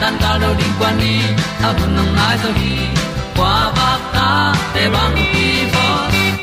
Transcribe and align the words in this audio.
tan 0.00 0.14
cao 0.20 0.38
do 0.40 0.54
đi 0.58 0.64
qua 0.78 0.92
đi, 1.00 1.20
ta 1.62 1.72
bu 1.72 1.86
nang 1.96 2.16
mai 2.16 2.36
zo 2.42 2.50
gi 2.60 2.76
qua 3.36 3.72
ba 3.76 3.90
ta 4.14 4.54
te 4.74 4.88
bang 4.94 5.16
ki 5.32 5.48
bo 5.74 5.86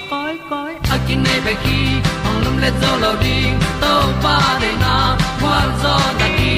koi 0.10 0.34
koi 0.50 0.74
a 0.94 0.98
kin 1.08 1.24
nei 1.24 1.40
be 1.46 1.54
ki 1.64 1.80
ong 2.28 2.40
lum 2.44 2.58
le 2.64 2.70
zo 2.82 2.92
lo 3.04 3.12
di 3.24 3.38
to 3.82 3.94
pa 4.24 4.38
de 4.62 4.72
na 4.84 4.96
kwa 5.42 5.58
zo 5.84 5.96
ta 6.20 6.28
ki 6.38 6.54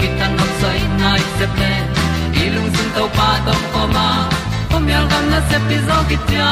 ki 0.00 0.08
tan 0.18 0.30
nok 0.38 0.50
sai 0.60 0.80
nai 1.00 1.20
se 1.38 1.46
ple 1.54 1.72
i 2.42 2.44
lung 2.54 2.70
sun 2.76 2.88
to 2.96 3.04
pa 3.16 3.28
tom 3.46 3.62
ko 3.72 3.82
ma. 3.94 4.08
Pom 4.70 4.88
yal 4.92 5.04
gam 5.10 5.24
na 5.32 5.40
se 5.48 5.58
pi 5.68 5.76
zo 5.88 5.98
ki 6.08 6.16
tia 6.28 6.50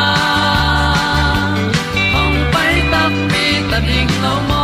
ong 2.20 2.38
pai 2.52 2.74
ta 2.92 3.02
mi 3.30 3.46
ta 3.70 3.78
ding 3.88 4.12
lo 4.24 4.34
mo 4.48 4.63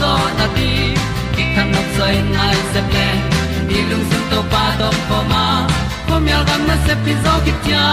zo 0.00 0.12
na 0.38 0.46
ti 0.56 0.68
ki 1.34 1.44
kan 1.54 1.66
nok 1.74 1.88
sai 1.96 2.14
nai 2.36 2.56
se 2.72 2.80
ple 2.90 3.06
ni 3.68 3.78
lung 3.90 4.04
sun 4.10 4.24
to 4.30 4.40
pa 4.52 4.62
to 4.80 4.88
pa 5.08 5.18
ma. 5.32 5.44
Ko 6.08 6.14
mi 6.24 6.30
al 6.38 6.44
gam 6.48 6.62
na 6.70 6.76
se 6.86 6.94
pi 7.04 7.12
zo 7.24 7.34
ki 7.44 7.52
tia 7.64 7.84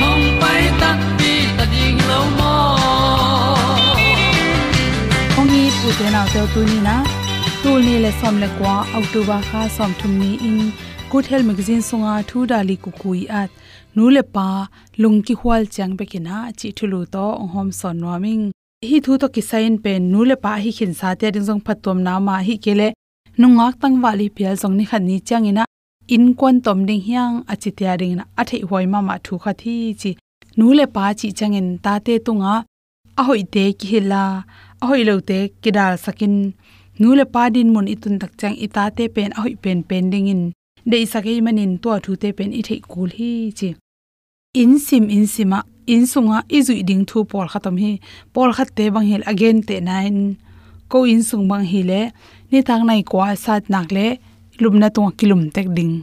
hom 0.00 0.20
pai 0.40 0.62
ta 0.80 0.90
ti 1.20 1.32
ta 1.60 1.64
ding 1.74 2.00
lo 2.10 2.20
mo 2.38 2.56
ong 5.38 5.50
ni 5.54 5.62
pu 5.78 5.88
te 6.00 6.06
na 6.16 6.22
te 6.32 6.40
tu 6.56 6.60
ni 6.72 6.78
na 6.88 6.96
tu 7.62 7.70
ni 7.86 7.94
le 8.04 8.10
som 8.20 8.34
le 8.42 8.48
kwa 8.58 8.74
october 9.00 9.40
kha 9.48 9.62
som 9.76 9.90
thum 10.02 10.12
ni 10.24 10.32
in. 10.50 10.60
Good 11.10 11.26
health 11.30 11.46
magazine 11.48 11.82
songa 11.88 12.14
thu 12.28 12.38
dali 12.50 12.74
ku 12.84 12.90
kui 13.00 13.20
at 13.40 13.50
nu 13.96 14.04
le 14.14 14.22
pa 14.34 14.48
lung 15.02 15.18
ki 15.26 15.34
hwal 15.40 15.62
chang 15.74 15.92
be 15.98 16.04
kina 16.12 16.36
chi 16.58 16.68
thulu 16.78 17.00
to 17.14 17.26
hom 17.52 17.68
son 17.80 17.98
warming 18.06 18.44
hi 18.84 18.98
thu 19.04 19.16
to 19.20 19.28
ki 19.34 19.42
sign 19.50 19.76
pen 19.84 20.08
nu 20.12 20.24
le 20.30 20.36
pa 20.44 20.52
hi 20.62 20.70
khin 20.78 20.92
sa 20.94 21.08
te 21.20 21.30
ding 21.34 21.46
jong 21.48 21.60
phatom 21.66 21.98
na 22.06 22.14
ma 22.26 22.34
hi 22.46 22.56
kele 22.64 22.88
nungak 23.40 23.74
tang 23.80 23.96
wali 24.02 24.26
pial 24.36 24.54
jong 24.62 24.74
ni 24.78 24.84
khan 24.90 25.02
ni 25.08 25.16
chang 25.28 25.46
ina. 25.50 25.64
In 26.14 26.24
kon 26.40 26.56
tom 26.64 26.78
ding 26.88 27.02
hyang 27.06 27.34
achi 27.52 27.70
tia 27.78 27.92
ring 28.00 28.16
na 28.18 28.24
athei 28.40 28.62
hoi 28.70 28.86
ma 28.92 29.00
ma 29.08 29.14
thu 29.24 29.34
kha 29.42 29.52
thi 29.60 29.76
chi 30.00 30.10
nu 30.58 30.66
le 30.78 30.86
pa 30.94 31.04
chi 31.20 31.28
chang 31.38 31.54
in 31.60 31.68
ta 31.84 31.94
te 32.06 32.14
tunga 32.26 32.54
a. 33.18 33.22
Hoi 33.28 33.42
te 33.54 33.64
ki 33.78 33.86
hila 33.92 34.22
a 34.82 34.84
hoi 34.88 35.02
lo 35.08 35.14
te 35.28 35.38
kidal 35.62 35.94
sakin 36.04 36.34
nu 37.00 37.08
le 37.18 37.24
pa 37.34 37.42
din 37.54 37.68
mun 37.74 37.88
itun 37.94 38.14
tak 38.22 38.32
chang 38.40 38.56
ita 38.66 38.84
te 38.96 39.04
pen. 39.14 39.30
A 39.36 39.40
hoi 39.44 39.54
pen 39.62 39.78
pen 39.88 40.04
ding 40.12 40.28
in. 40.34 40.42
De 40.90 40.98
sakai 41.12 41.38
manin 41.46 41.72
to 41.82 41.90
thu 42.04 42.12
te 42.22 42.28
pen 42.38 42.50
i 42.58 42.62
thei 42.68 42.80
kul 42.92 43.10
hi 43.18 43.30
chi. 43.58 43.68
In 44.60 44.72
sim, 44.86 45.04
in 45.16 45.26
sima 45.34 45.58
in 45.94 46.02
sunga 46.12 46.38
izui 46.58 46.80
ding 46.88 47.04
thu 47.08 47.18
pol 47.30 47.46
khatam 47.52 47.76
hi 47.82 47.92
pol 48.34 48.50
khat 48.56 48.68
te 48.76 48.84
bang 48.94 49.06
hil 49.10 49.22
again 49.32 49.58
te 49.68 49.76
nine 49.88 50.20
ko 50.90 50.98
in 51.12 51.22
sung 51.28 51.44
bang 51.50 51.64
hi 51.70 51.80
le 51.90 52.00
ni 52.50 52.58
tang 52.68 52.82
nai 52.88 53.02
kwa 53.10 53.26
sat 53.44 53.62
nak 53.72 53.88
le 53.96 54.06
lumna 54.62 54.88
to 54.96 55.02
kilum 55.18 55.42
tek 55.54 55.68
ding 55.76 55.94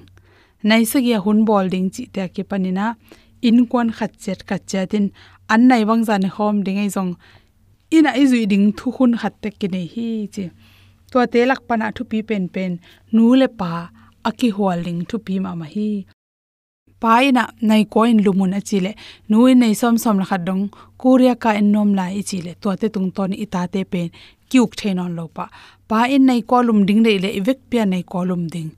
nai 0.69 0.83
sa 0.91 0.97
ya 1.09 1.17
hun 1.25 1.39
bol 1.47 1.65
ding 1.73 1.87
chi 1.93 2.03
te 2.13 2.23
ke 2.35 2.43
panina 2.49 2.85
in 3.47 3.57
kon 3.71 3.87
khat 3.97 4.11
chet 4.23 4.39
ka 4.49 4.57
chatin 4.69 5.05
an 5.53 5.61
nai 5.69 5.83
wang 5.89 6.01
jan 6.07 6.23
hom 6.35 6.55
ding 6.65 6.79
ai 6.83 6.89
jong 6.95 7.11
ina 7.97 8.11
izui 8.23 8.43
ding 8.51 8.65
thu 8.77 8.87
hun 8.97 9.11
khat 9.21 9.33
tek 9.43 9.53
ke 9.59 9.67
nei 9.75 9.87
hi 9.93 10.07
chi 10.33 10.45
to 11.11 11.17
te 11.33 11.39
lak 11.49 11.61
pana 11.67 11.87
thu 11.95 12.03
pi 12.11 12.19
pen 12.29 12.43
pen 12.53 12.71
nu 13.15 13.25
le 13.41 13.47
pa 13.59 13.71
aki 14.29 14.47
holding 14.57 14.99
thu 15.09 15.15
pi 15.25 15.33
ma 15.43 15.51
ma 15.59 15.67
hi 15.75 15.89
pa 17.03 17.13
ina 17.27 17.43
nai 17.69 17.83
ko 17.93 18.01
lumun 18.25 18.55
achile. 18.59 18.91
Nu 19.29 19.37
in 19.51 19.59
nei 19.59 19.73
som 19.81 19.95
som 20.03 20.17
la 20.21 20.25
khadong 20.29 20.63
korea 21.01 21.35
ka 21.43 21.51
ennom 21.61 21.89
la 21.99 22.05
lai 22.07 22.23
chile 22.29 22.51
to 22.61 22.69
te 22.81 22.87
tung 22.95 23.09
ton 23.15 23.31
ita 23.43 23.61
te 23.73 23.81
pen. 23.91 24.07
Kyuk 24.49 24.71
thenon 24.79 25.11
lo 25.17 25.25
pa 25.35 25.45
pa 25.89 25.99
in 26.15 26.23
nei 26.29 26.41
kolum 26.49 26.79
ding 26.87 27.01
le 27.05 27.11
le 27.23 27.29
evek 27.39 27.59
pia 27.69 27.83
nei 27.85 28.03
kolum 28.11 28.43
ding. 28.53 28.69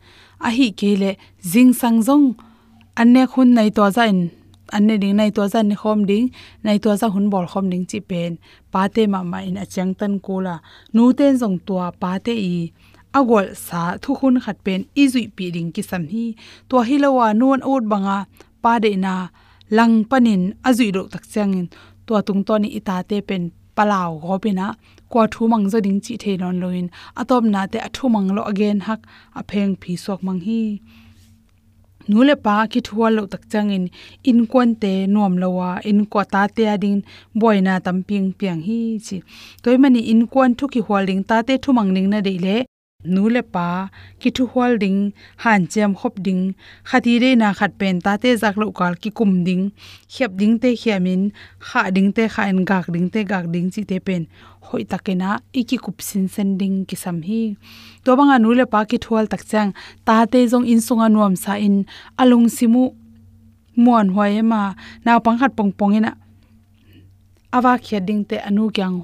A 0.47 0.49
hi 0.57 0.67
kele 0.79 1.11
jing 1.51 1.71
sang 1.81 1.97
jong 2.07 2.25
anne 3.01 3.21
khun 3.31 3.49
nei 3.57 3.69
to 3.77 3.83
za 3.95 4.03
in 4.13 4.21
anne 4.77 4.95
ding 5.01 5.15
nei 5.19 5.31
to 5.35 5.43
za 5.53 5.59
ni 5.69 5.75
khom 5.81 5.99
ding. 6.09 6.25
Nei 6.65 6.77
to 6.83 6.89
za 6.99 7.07
hun 7.13 7.29
bol 7.33 7.45
khom 7.51 7.65
ding 7.71 7.85
chi 7.89 7.99
pen. 8.09 8.31
Pa 8.71 8.81
te 8.95 9.03
ma 9.13 9.19
ma 9.31 9.39
in 9.49 9.57
achang 9.63 9.93
tan 9.99 10.13
ko 10.25 10.35
la 10.45 10.55
nu 10.95 11.03
ten 11.17 11.33
jong 11.41 11.57
tua 11.65 11.87
pa 12.01 12.11
te 12.25 12.33
i 12.55 12.55
agol 13.19 13.47
sa 13.67 13.81
thu 14.03 14.11
hun 14.19 14.35
khat 14.43 14.57
pen 14.65 14.81
izui 15.03 15.23
pi 15.35 15.45
ding 15.55 15.71
ki 15.75 15.83
sam 15.89 16.03
hi 16.13 16.25
to 16.69 16.77
hilawa 16.87 17.27
non 17.39 17.59
ut 17.73 17.83
banga, 17.91 18.17
pa 18.63 18.73
de 18.83 18.91
na 19.05 19.15
lang 19.77 19.95
panin 20.09 20.43
azui 20.67 20.89
ro 20.95 21.03
tak 21.13 21.23
changin 21.33 21.67
to 22.05 22.13
tung 22.27 22.41
to 22.47 22.53
ni 22.61 22.69
ita 22.79 22.97
te 23.09 23.17
pen 23.29 23.43
palaw 23.75 24.09
go 24.23 24.35
pina 24.43 24.67
kwa 25.11 25.23
thu 25.33 25.41
mang 25.51 25.65
zo 25.71 25.77
ding 25.85 25.99
chi 26.05 26.13
the 26.23 26.31
non 26.41 26.55
loin. 26.61 26.87
Atop 27.21 27.43
na 27.53 27.61
te 27.71 27.77
athu 27.87 28.05
mang 28.15 28.29
lo 28.35 28.41
again 28.51 28.79
hak, 28.87 29.01
a 29.39 29.41
pheng 29.49 29.73
phi 29.81 29.93
sok 30.03 30.19
mang 30.27 30.41
hi. 30.47 30.61
Nule 32.09 32.35
pa 32.45 32.55
ki 32.71 32.79
thual 32.87 33.11
lo 33.17 33.23
tak 33.33 33.43
changin 33.51 33.85
in 34.29 34.39
kon 34.51 34.69
te 34.81 34.93
nom 35.13 35.33
lowa 35.41 35.69
in 35.89 35.99
ko 36.11 36.19
ta 36.33 36.41
te 36.55 36.63
adin 36.73 36.99
boina 37.39 37.73
tamping 37.85 38.27
piang 38.39 38.61
hi 38.67 38.79
chi. 39.05 39.17
Toy 39.63 39.77
mani 39.81 40.01
in 40.11 40.21
kon 40.33 40.51
thu 40.57 40.65
ki 40.73 40.81
holding 40.87 41.21
ta 41.29 41.37
te 41.47 41.53
thu 41.63 41.69
mang 41.77 41.91
ning 41.95 42.09
na 42.13 42.19
de 42.27 42.33
le 42.45 42.57
nule 43.05 43.41
pa, 43.53 43.89
ki 44.19 44.29
thu 44.31 44.45
ding, 44.79 45.11
han 45.37 45.67
chem 45.67 45.95
khop 45.95 46.15
ding 46.25 46.53
khati 46.83 47.19
re 47.21 47.35
na 47.35 47.53
khat 47.53 47.71
pen 47.79 48.01
ta 48.01 48.17
te 48.17 48.35
jak 48.41 48.57
lo 48.57 48.71
kal 48.71 48.95
ki 48.95 49.09
kum 49.09 49.43
ding 49.43 49.71
khep 50.09 50.31
ding 50.39 50.59
te 50.59 50.75
khiamin 50.75 51.31
kha 51.59 51.89
ding 51.91 52.11
te 52.11 52.27
kha 52.27 52.43
en, 52.51 52.65
gak 52.65 52.85
ding 52.93 53.09
te 53.09 53.23
gak 53.23 53.45
ding 53.53 53.69
chi 53.73 53.83
te 53.83 53.99
pen. 53.99 54.25
Hoi 54.65 54.83
takena 54.83 55.39
iki 55.53 55.77
kup 55.77 56.01
sin 56.01 56.27
sen 56.27 56.57
ding 56.57 56.85
ki 56.87 56.95
sam 56.95 57.21
hi. 57.21 57.55
To 58.03 58.15
banga 58.17 58.37
nule 58.39 58.65
pa, 58.65 58.85
ki 58.89 58.97
thual 58.97 59.25
tak 59.27 59.43
chang, 59.45 59.73
ta 60.05 60.25
te 60.25 60.39
jong 60.51 60.65
in 60.65 60.81
sunga 60.87 61.07
nuam 61.09 61.35
sa 61.35 61.53
in, 61.67 61.85
alung 62.17 62.47
simu 62.49 62.83
muan 63.75 64.07
hoi 64.15 64.41
ma 64.41 64.73
na 65.05 65.19
pang 65.19 65.37
khat 65.39 65.51
pong 65.57 65.71
pong 65.71 65.93
ina. 65.99 66.11
Awa 67.55 67.77
khia 67.77 67.99
ding 68.07 68.23
te 68.29 68.37
anu 68.47 68.71
kyang, 68.75 68.97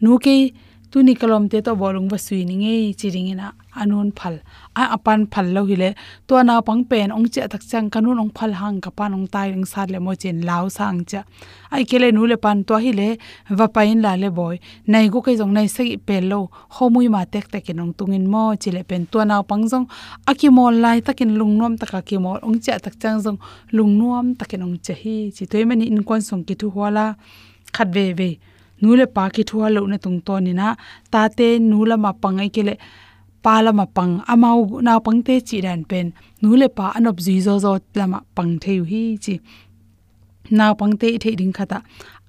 nu 0.00 0.18
ke 0.18 0.36
tuni 0.92 1.14
kalom 1.16 1.48
te 1.48 1.58
to 1.66 1.72
bolung 1.80 2.08
ba 2.12 2.18
sui 2.20 2.44
ni 2.44 2.54
ngei 2.62 2.92
chiring 3.00 3.28
ina 3.32 3.46
anun 3.82 4.08
phal 4.18 4.34
a 4.80 4.82
apan 4.96 5.20
phal 5.32 5.46
lo 5.54 5.62
hile 5.70 5.90
to 6.28 6.34
na 6.48 6.54
pang 6.66 6.82
pen 6.90 7.08
ong 7.16 7.28
che 7.34 7.40
tak 7.52 7.62
chang 7.70 7.88
kanun 7.94 8.20
ong 8.22 8.32
phal 8.36 8.52
hang 8.60 8.78
ka 8.84 8.90
pan 8.98 9.16
ong 9.16 9.26
tai 9.32 9.46
ring 9.52 9.64
sat 9.72 9.88
le 9.94 9.98
mo 10.04 10.12
chen 10.22 10.44
lao 10.48 10.68
sang 10.76 11.00
cha 11.10 11.20
ai 11.74 11.82
kele 11.90 12.08
nu 12.16 12.28
le 12.32 12.36
pan 12.44 12.58
to 12.68 12.74
hile 12.84 13.08
va 13.58 13.66
pain 13.76 13.96
la 14.04 14.12
le 14.22 14.28
boy 14.38 14.56
nai 14.92 15.08
go 15.12 15.24
kai 15.26 15.36
jong 15.40 15.52
nai 15.56 15.66
se 15.76 15.82
pe 16.06 16.16
lo 16.30 16.40
homui 16.76 17.06
ma 17.14 17.24
tek 17.32 17.46
tek 17.52 17.72
ong 17.84 17.94
tungin 17.98 18.24
mo 18.32 18.42
chile 18.62 18.82
pen 18.90 19.02
to 19.12 19.18
na 19.30 19.36
pang 19.50 19.64
jong 19.70 19.86
aki 20.30 20.48
mol 20.56 20.74
lai 20.84 20.98
takin 21.06 21.30
lungnom 21.40 21.72
taka 21.80 22.00
ki 22.08 22.16
mol 22.24 22.38
ong 22.46 22.60
cha 22.64 22.76
tak 22.84 22.94
chang 23.02 23.16
jong 23.24 23.38
lungnom 23.76 24.26
takin 24.38 24.60
ong 24.66 24.76
che 24.84 24.94
hi 25.02 25.16
chi 25.36 25.44
toy 25.50 25.62
in 25.92 26.00
kon 26.08 26.20
song 26.28 26.42
ki 26.46 26.54
thu 26.60 26.66
wala 26.80 27.06
khat 27.74 27.88
ve 27.96 28.06
ve 28.18 28.30
nule 28.82 29.06
pa 29.16 29.24
ki 29.34 29.42
thua 29.48 29.66
lo 29.74 29.80
na 29.86 29.96
tung 30.04 30.20
to 30.26 30.34
ni 30.46 30.52
na, 30.60 30.66
ta 31.12 31.20
te 31.38 31.48
nula 31.70 31.96
ma 32.04 32.10
pangai 32.22 32.50
kele 32.56 32.74
pala 33.42 33.72
ma 33.72 33.86
pang. 33.96 34.14
Amau 34.32 34.80
na 34.86 34.92
pangte 35.06 35.34
chi 35.48 35.56
ran 35.66 35.84
pen. 35.90 36.06
Nule 36.42 36.68
pa 36.76 36.92
anop 36.96 37.16
ji 37.24 37.34
zo 37.46 37.54
zo 37.64 37.72
lama 37.98 38.18
pang 38.36 38.52
theu 38.62 38.82
hi 38.90 39.02
chi. 39.24 39.34
Na 40.50 40.74
pangte 40.74 41.08
the 41.22 41.30
ding 41.40 41.52
khata. 41.52 41.78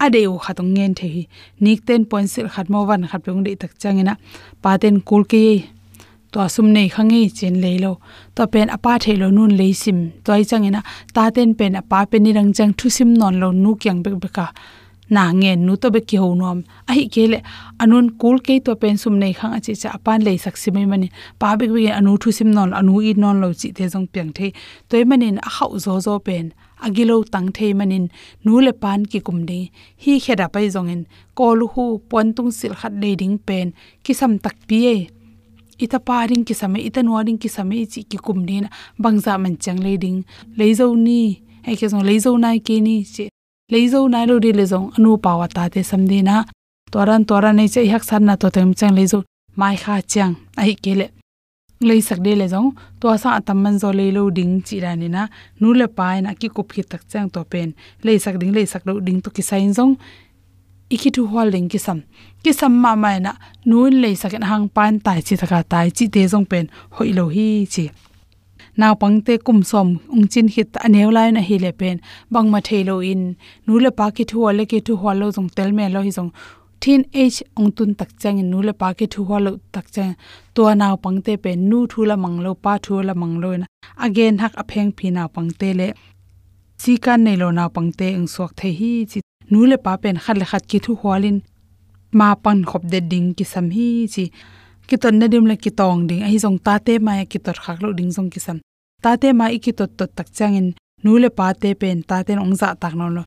Ade 0.03 0.21
u 0.31 0.37
khatong 0.43 0.71
ngen 0.75 0.91
the 0.99 1.07
hi. 1.15 1.23
Nik 1.63 1.85
ten 1.87 2.01
point 2.05 2.29
sel 2.33 2.47
khat 2.53 2.69
mo 2.69 2.79
wan 2.89 3.07
khat 3.11 3.21
pung 3.25 3.43
de 3.45 3.55
tak 3.55 3.71
changena 3.81 4.13
pa 4.63 4.77
ten 4.81 4.95
kul 5.07 5.23
ke 5.31 5.43
to 6.31 6.39
asum 6.45 6.67
nei 6.75 6.87
khange 6.95 7.21
chen 7.37 7.55
leilo 7.63 7.91
to 8.35 8.43
pen 8.53 8.67
apa 8.75 8.91
thelo 9.03 9.27
nun 9.37 9.51
leisim 9.59 9.99
toy 10.25 10.41
changena 10.49 10.81
ta 11.15 11.23
ten 11.35 11.49
pen 11.59 11.73
apa 11.81 11.99
pen 12.09 12.23
ni 12.23 12.31
rang 12.37 12.51
chang 12.57 12.71
thu 12.77 12.87
sim 12.97 13.09
non 13.19 13.35
lo 13.41 13.49
nu 13.63 13.71
kyang 13.81 13.99
bek 14.03 14.15
beka 14.23 14.45
na 15.15 15.23
nge 15.39 15.51
nu 15.65 15.73
to 15.81 15.87
be 15.93 15.99
ki 16.09 16.17
ho 16.21 16.27
nom 16.41 16.59
a 16.89 16.91
hi 16.97 17.05
kele 17.13 17.39
anun 17.83 18.05
kul 18.21 18.37
ke 18.45 18.55
to 18.65 18.75
pen 18.81 18.97
sum 19.03 19.15
nei 19.23 19.33
khang 19.39 19.53
achi 19.57 19.73
cha 19.81 19.89
pan 20.05 20.19
le 20.27 20.33
sak 20.43 20.55
si 20.61 20.69
mai 20.75 20.85
mani. 20.91 21.07
Pa 21.39 21.55
be 21.59 21.65
be 21.73 21.87
anu 21.99 22.11
thu 22.21 22.29
sim 22.37 22.49
non, 22.57 22.69
anu 22.79 22.93
i 23.09 23.13
non 23.23 23.41
lo 23.43 23.49
chi 23.59 23.69
te 23.77 23.83
jong 23.93 24.07
piang 24.13 24.31
the 24.37 24.47
toy 24.89 25.03
manin 25.09 25.37
a 25.47 25.49
hau 25.55 25.71
zo 25.85 25.93
zo 26.05 26.13
pen 26.27 26.45
agilo 26.85 27.15
tang 27.33 27.49
the 27.55 27.67
manin, 27.79 28.05
nu 28.43 28.53
le 28.65 28.73
pan 28.83 28.99
ki 29.11 29.19
kum 29.27 29.39
de 29.49 29.59
hi 30.03 30.13
kheda 30.23 30.47
pai 30.53 30.65
jong 30.75 30.89
in 30.93 31.01
kol 31.37 31.59
hu 31.73 31.85
pon 32.09 32.27
tung 32.35 32.51
sil 32.59 32.73
khat 32.79 32.93
le 33.01 33.09
ding 33.21 33.37
pen, 33.47 33.67
ki 34.03 34.13
sam 34.19 34.31
tak 34.43 34.55
pi 34.67 34.79
e. 34.95 34.97
Ita 35.83 35.99
paring 35.99 36.43
ki 36.47 36.53
same 36.53 36.79
ita 36.87 37.01
nuaring 37.03 37.39
ki 37.41 37.49
same 37.55 37.77
chi 37.91 38.01
ki 38.09 38.17
kum 38.25 38.39
ni 38.47 38.61
na. 38.61 38.69
Bangza 39.01 39.33
man 39.41 39.57
chang 39.63 39.81
le 39.85 39.97
ding. 40.03 40.19
Le 40.57 40.67
zo 40.79 40.93
ni 40.93 41.41
ai 41.67 41.75
ke 41.79 41.85
jong 41.91 42.05
le 42.07 42.15
zo 42.19 42.37
nai 42.37 42.59
ke 42.67 42.75
ni 42.87 42.95
che 43.15 43.32
leizo 43.71 44.07
nai 44.07 44.25
ro 44.29 44.37
ri 44.43 44.51
le 44.53 44.65
zong, 44.65 44.87
anu 44.97 45.17
pawa 45.17 45.47
ta 45.47 45.69
te 45.69 45.81
samdi 45.83 46.21
na. 46.23 46.45
Toran 46.91 47.25
toran 47.25 47.55
nei 47.55 47.69
che 47.73 47.89
hak 47.89 48.03
san 48.03 48.25
na 48.25 48.35
to 48.35 48.49
tem 48.49 48.73
chang 48.73 48.95
leizo. 48.95 49.23
Mai 49.55 49.75
kha 49.83 50.01
chang, 50.01 50.35
ai 50.57 50.73
kele 50.83 51.07
lei 51.83 52.01
sak 52.01 52.19
de 52.25 52.33
le 52.39 52.47
zong 52.47 52.69
to 52.99 53.07
sa 53.23 53.29
atam 53.39 53.57
man 53.63 53.75
zo 53.81 53.89
le 53.99 54.05
lo 54.15 54.29
ding 54.37 54.61
chi 54.65 54.79
ra 54.83 54.91
ni 54.95 55.07
na. 55.15 55.27
Nu 55.59 55.73
le 55.79 55.87
pai 55.97 56.21
na 56.21 56.33
ki 56.39 56.47
kup 56.55 56.67
ki 56.75 56.83
tak 56.91 57.03
chang 57.11 57.29
to 57.33 57.43
pen. 57.51 57.69
Lei 58.05 58.17
sak 58.23 58.35
ding, 58.39 58.53
lei 58.57 58.65
sak 58.65 58.83
lo 58.87 58.99
ding 58.99 59.19
to 59.23 59.29
ki 59.35 59.43
sain 59.49 59.73
zong. 59.77 59.93
Iki 60.95 61.09
tu 61.15 61.21
holding 61.31 61.67
ki 61.71 61.79
sam. 61.85 61.99
Ki 62.43 62.51
sam 62.59 62.73
ma 62.83 62.95
mai 62.95 63.17
na, 63.19 63.31
nu 63.65 63.77
lei 64.03 64.15
sak 64.15 64.33
hang 64.51 64.67
pan 64.75 64.99
tai 65.05 65.19
chi 65.27 65.35
thaka 65.41 65.59
tai 65.71 65.87
chi 65.97 66.05
te 66.13 66.21
zong 66.33 66.45
pen. 66.51 66.65
Hoi 66.95 67.11
lo 67.17 67.25
hi 67.35 67.47
chi 67.73 67.85
naw 68.79 68.93
pangte 69.01 69.33
kum 69.45 69.59
som, 69.71 69.87
ung 70.13 70.27
chin 70.31 70.47
hit 70.53 70.69
anew 70.85 71.09
lai 71.15 71.29
na 71.31 71.41
hi 71.47 71.57
le 71.63 71.71
pen. 71.79 71.97
Bang 72.33 72.47
ma 72.53 72.59
thelo 72.67 72.95
in. 73.11 73.23
Nu 73.65 73.73
le 73.83 73.91
pa 73.97 74.05
ki 74.15 74.23
thu 74.29 74.37
ale 74.49 74.63
ki 74.71 74.79
thu 74.85 74.93
hwalo 75.01 75.25
jong 75.35 75.49
tel 75.55 75.71
me 75.77 75.85
lo 75.93 76.01
hi 76.05 76.11
jong 76.17 76.31
thin 76.81 77.01
age 77.21 77.39
ong 77.59 77.71
tun 77.77 77.91
tak 77.99 78.11
chang 78.21 78.39
nu 78.51 78.57
le 78.67 78.73
pa 78.81 78.87
ki 78.97 79.05
thu 79.13 79.21
hwalo 79.27 79.51
tak 79.73 79.85
chang. 79.95 80.13
To 80.55 80.61
naw 80.81 80.95
pangte 81.03 81.33
pen, 81.43 81.57
nu 81.69 81.77
thu 81.91 81.99
la 82.09 82.15
manglo 82.23 82.51
pa 82.63 82.73
thu 82.83 82.93
la 83.07 83.13
manglo 83.21 83.49
na. 83.61 83.65
Again, 84.05 84.35
hak 84.43 84.53
apheng 84.61 84.91
phi 84.97 85.07
naw 85.15 85.27
pangte 85.35 85.69
le. 85.79 85.87
Chi 86.81 86.93
kan 87.05 87.19
nei 87.25 87.37
lo 87.41 87.47
naw 87.57 87.69
pangte 87.75 88.07
ung 88.19 88.29
sok 88.35 88.51
the 88.59 88.69
hi 88.79 88.91
chi. 89.11 89.19
Nu 89.51 89.59
le 89.71 89.77
pa 89.85 89.93
pen, 90.01 90.17
khat 90.23 90.35
le 90.41 90.45
khat 90.51 90.63
ki 90.69 90.77
thu 90.85 90.91
hwalin 91.01 91.37
ma 92.19 92.27
pan 92.43 92.59
khop 92.69 92.83
de 92.91 92.99
ding 93.11 93.27
ki 93.37 93.45
sam 93.51 93.67
hi 93.75 93.87
chi 94.13 94.25
ki 94.87 94.95
ton 95.01 95.15
na 95.19 95.27
dim 95.27 95.45
la 95.45 95.55
ki 95.55 95.71
tong 95.79 96.07
ding. 96.07 96.21
A 96.25 96.27
hi 96.33 96.37
jong 96.43 96.57
ta 96.65 96.77
te 96.85 96.93
ma 97.05 97.13
ki 97.31 97.39
tor 97.45 97.57
khak 97.63 97.81
lo 97.83 97.93
ding 97.97 98.11
jong 98.15 98.29
ki 98.33 98.39
sam 98.45 98.57
ta 99.03 99.11
te 99.21 99.29
ma 99.39 99.45
i 99.55 99.59
ki 99.65 99.71
tot 99.79 99.91
tot 99.99 100.11
tak 100.17 100.27
chang 100.37 100.55
in 100.59 100.67
nu 101.03 101.11
le 101.23 101.29
pa 101.37 101.47
te 101.61 101.69
pen 101.81 101.97
ta 102.09 102.17
ten 102.27 102.39
ong 102.43 102.55
za 102.61 102.69
tak 102.81 102.93
no 102.99 103.07
lo. 103.15 103.23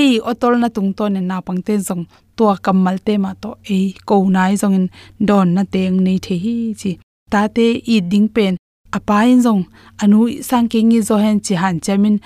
Ei, 0.00 0.20
otol 0.30 0.54
na 0.62 0.68
tung 0.76 0.90
to 0.98 1.04
ne 1.14 1.20
na 1.20 1.36
pang 1.46 1.60
ten 1.66 1.80
jong 1.88 2.04
to 2.36 2.44
kamal 2.64 2.96
te 3.06 3.14
ma 3.24 3.30
to. 3.42 3.50
Ei 3.74 3.84
ko 4.08 4.14
nai 4.36 4.52
jong 4.60 4.74
in 4.78 4.86
don 5.28 5.48
na 5.54 5.62
teng 5.72 5.96
nei 6.06 6.18
the 6.24 6.34
hi 6.44 6.54
chi. 6.80 6.92
Ta 7.32 7.40
te 7.56 7.66
i 7.94 7.96
ding 8.12 8.28
pen. 8.36 8.54
Apa 8.96 9.16
in 9.32 9.40
jong 9.46 9.62
anu 10.02 10.18
sang 10.48 10.66
ke 10.70 10.78
ngi 10.88 11.00
zo 11.08 11.16
hen 11.24 11.38
chi 11.46 11.54
han 11.62 11.76
chamin 11.84 12.16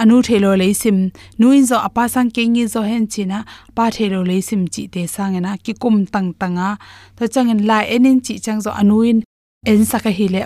anu 0.00 0.16
thelo 0.26 0.50
leisim 0.60 0.98
nuin 1.38 1.64
zo 1.70 1.76
apa 1.88 2.04
sang 2.14 2.30
kengi 2.34 2.64
zo 2.74 2.80
hen 2.90 3.04
china 3.12 3.38
pa 3.76 3.84
thelo 3.96 4.20
leisim 4.30 4.62
chi 4.74 4.82
te 4.94 5.02
sang 5.14 5.34
na 5.44 5.50
ki 5.64 5.72
kum 5.82 5.96
tang 6.14 6.30
tanga 6.40 6.68
to 7.16 7.24
changin 7.34 7.60
la 7.68 7.78
enin 7.94 8.18
chi 8.26 8.34
chang 8.44 8.60
zo 8.64 8.70
anuin 8.80 9.18
en 9.70 9.84
saka 9.90 10.10
hi 10.18 10.28
le. 10.34 10.42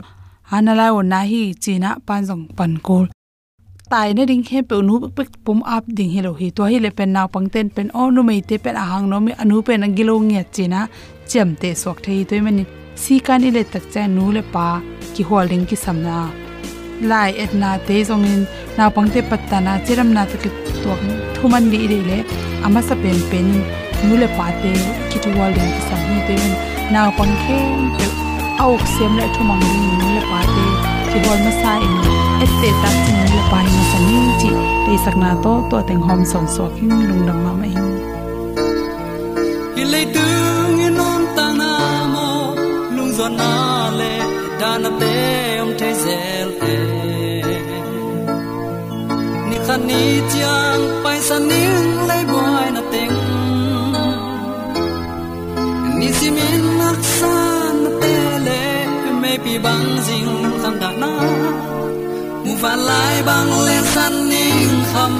Hanala 0.50 0.86
o 0.98 1.00
na 1.12 1.20
hi 1.30 1.40
china 1.64 1.90
pan 2.06 2.20
jong 2.28 2.44
pan 2.56 2.72
kol. 2.86 3.06
Tai 3.90 4.12
na 4.16 4.22
ding 4.30 4.44
he 4.48 4.62
pe 4.70 4.76
nu 4.88 4.94
pe 5.16 5.22
pum 5.44 5.60
up 5.76 5.84
ding 5.96 6.10
hello 6.14 6.32
hi. 6.40 6.48
To 6.56 6.62
hi 6.70 6.78
le 6.84 6.90
pen 6.98 7.12
na 7.16 7.26
pang 7.34 7.48
ten 7.54 7.68
pen 7.76 7.88
o 8.00 8.10
nu 8.14 8.22
mai 8.28 8.40
te 8.48 8.56
pen 8.64 8.76
ahang 8.82 9.06
no 9.10 9.16
mi 9.24 9.32
anu 9.42 9.62
pen 9.66 9.84
ang 9.84 9.94
gilo 9.98 10.14
nge 10.28 10.42
china 10.54 10.80
chem 11.30 11.48
te 11.60 11.68
sok 11.82 11.98
thei 12.04 12.20
to 12.28 12.40
mani 12.44 12.64
si 13.02 13.14
kan 13.26 13.44
ile 13.48 13.62
tak 13.72 13.84
cha 13.92 14.02
nu 14.16 14.24
le 14.36 14.42
pa, 14.54 14.66
ki 15.14 15.22
holding 15.28 15.64
ki 15.68 15.76
samna 15.84 16.47
lai 17.10 17.30
et 17.42 17.52
na 17.54 17.78
te 17.86 18.04
zong 18.08 18.24
in. 18.24 18.42
Na 18.76 18.90
pang 18.90 19.08
te 19.14 19.20
patta 19.30 19.60
na 19.60 19.72
chiram 19.84 20.08
na 20.16 20.22
te 20.30 20.36
to 20.82 20.92
thuman 21.34 21.64
li 21.72 21.80
re 21.90 21.98
le. 22.08 22.18
Ama 22.64 22.80
sa 22.88 22.94
pen 23.02 23.18
pen 23.30 23.48
nu 24.06 24.14
le 24.22 24.28
pa 24.36 24.46
te 24.62 24.72
ki 25.10 25.18
tu 25.22 25.30
wal 25.38 25.52
den 25.56 25.70
sa 25.88 25.96
ni 26.08 26.18
te 26.28 26.36
na 26.92 27.00
pang 27.18 27.34
khe 27.42 27.58
te 27.98 28.06
au 28.64 28.74
sem 28.94 29.12
le 29.18 29.26
thu 29.34 29.42
mang 29.50 29.64
ni 29.72 29.80
nu 30.00 30.06
le 30.16 30.22
pa 30.30 30.40
te 30.54 30.66
ki 31.10 31.18
wal 31.26 31.38
ma 31.44 31.52
sa 31.62 31.72
in. 31.86 31.96
Et 32.42 32.52
te 32.60 32.68
ta 32.82 32.90
chin 33.02 33.20
le 33.34 33.40
pa 33.50 33.58
ni 33.66 33.80
sa 33.90 33.98
ni 34.08 34.18
chi. 34.40 34.50
Te 34.84 34.92
sak 35.04 35.16
na 35.22 35.30
to 35.44 35.52
to 35.70 35.76
teng 35.88 36.02
hom 36.06 36.20
son 36.30 36.46
so 36.54 36.64
king 36.76 36.94
lung 37.08 37.22
dang 37.28 37.40
ma 37.44 37.52
mai 37.60 37.74
hi 39.76 39.84
le 39.92 40.02
tu 40.14 40.26
ngi 40.76 40.88
ta 41.36 41.46
na 41.60 41.70
mo. 42.14 42.28
Lung 42.94 43.12
zo 43.18 43.26
na 43.40 43.50
le. 43.98 44.12
Dana 44.60 44.90
te 45.00 45.14
om 45.62 45.70
te 45.80 45.88
zel 46.02 46.37
ni 49.86 50.02
chang 50.32 50.82
pai 51.04 51.18
san 51.28 51.42
ning 51.50 51.88
lấy 52.08 52.22
boy 52.32 52.66
na 52.76 52.82
teng 52.92 53.16
ni 55.98 56.08
si 56.18 56.28
min 56.36 56.62
nak 56.80 57.00
san 57.18 57.74
na 57.84 57.90
te 58.02 58.16
le 58.46 58.62
me 59.22 59.32
pi 59.44 59.54
bang 59.64 59.88
jing 60.06 60.36
kham 60.60 60.74
da 60.82 60.90
na 61.02 61.12
mu 62.44 62.52
va 62.62 62.72
lai 62.88 63.16
bang 63.28 63.50
le 63.66 63.76
san 63.94 64.14
ning 64.30 64.78
kham 64.92 65.14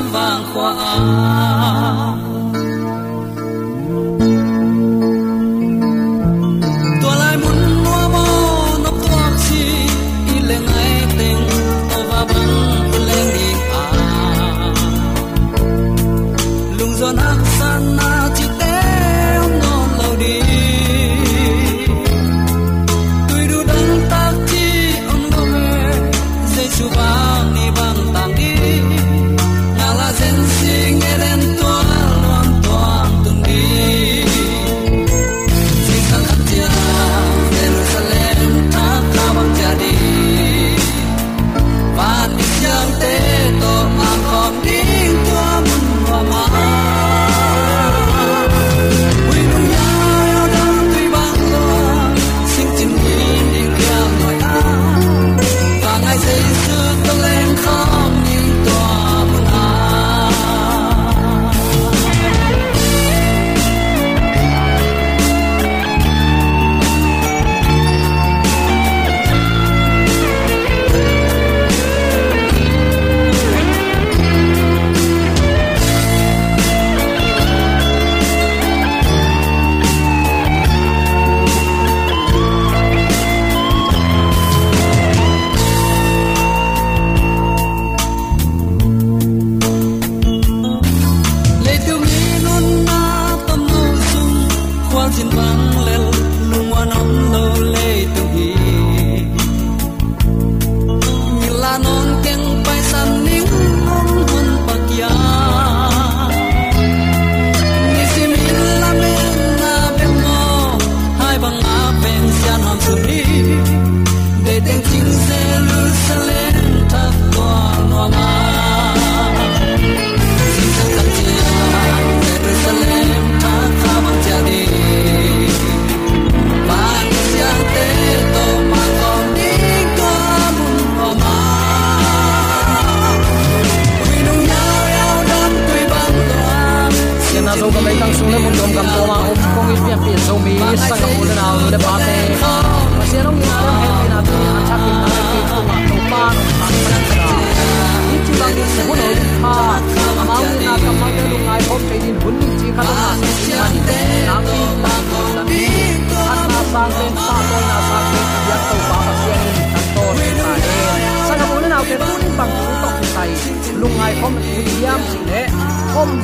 consumir. 112.78 113.27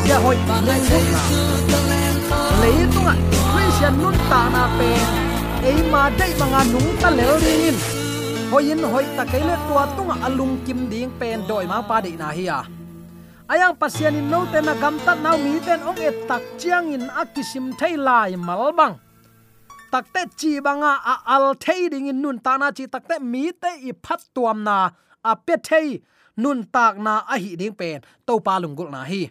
Sia 0.04 0.18
hoi 0.20 0.36
ta 0.48 0.56
ngai 0.66 0.80
so 0.88 0.98
na 1.12 1.20
lei 2.60 2.72
tunga 2.94 3.14
christian 3.52 3.94
nút 4.02 4.16
ta 4.30 4.40
na 4.54 4.62
pe 4.78 4.88
mà 5.92 6.10
đây 6.10 6.18
dei 6.18 6.40
manga 6.40 6.64
nung 6.72 6.96
ta 7.02 7.10
lel 7.10 7.40
ring 7.44 7.64
in 7.68 7.74
hoi 8.50 8.62
in 8.62 8.78
hoi 8.78 9.04
ta 9.16 9.24
cái 9.32 9.40
le 9.40 9.56
tua 9.68 9.86
tunga 9.96 10.14
alung 10.22 10.58
kim 10.66 10.90
ding 10.90 11.10
pen 11.18 11.40
doi 11.48 11.66
máu 11.66 11.82
pa 11.88 12.00
dei 12.00 12.12
na 12.18 12.28
hi 12.30 12.46
à? 12.46 12.56
a 12.56 12.64
ayang 13.48 13.76
pasian 13.80 14.14
in 14.14 14.30
nút 14.30 14.46
ten 14.52 14.66
na 14.66 14.74
gam 14.74 14.98
tat 15.06 15.18
nào 15.22 15.38
mi 15.38 15.58
tên 15.66 15.80
ông 15.80 15.96
ấy 15.96 16.12
tak 16.28 16.42
chiang 16.58 16.90
in 16.90 17.08
akisim 17.08 17.72
thei 17.78 17.96
lai 17.96 18.36
mal 18.36 18.72
bang 18.76 18.94
takte 19.90 20.20
chi 20.36 20.60
banga 20.60 20.92
à 20.92 21.12
à 21.12 21.14
a 21.24 21.34
al 21.34 21.54
thei 21.60 21.88
ding 21.92 22.06
in 22.06 22.22
nun 22.22 22.38
ta 22.38 22.58
na 22.58 22.70
chi 22.70 22.86
takte 22.86 23.18
mi 23.18 23.52
te 23.62 23.70
i 23.82 23.92
phat 24.02 24.20
tuam 24.34 24.64
na 24.64 24.90
a 25.22 25.34
pe 25.46 25.54
thei 25.68 25.98
nun 26.36 26.62
tak 26.72 26.98
na 26.98 27.18
a 27.18 27.36
hi 27.38 27.56
ding 27.56 27.74
pen 27.78 28.00
to 28.26 28.38
pa 28.38 28.58
lungul 28.58 28.90
na 28.90 29.02
hi 29.12 29.22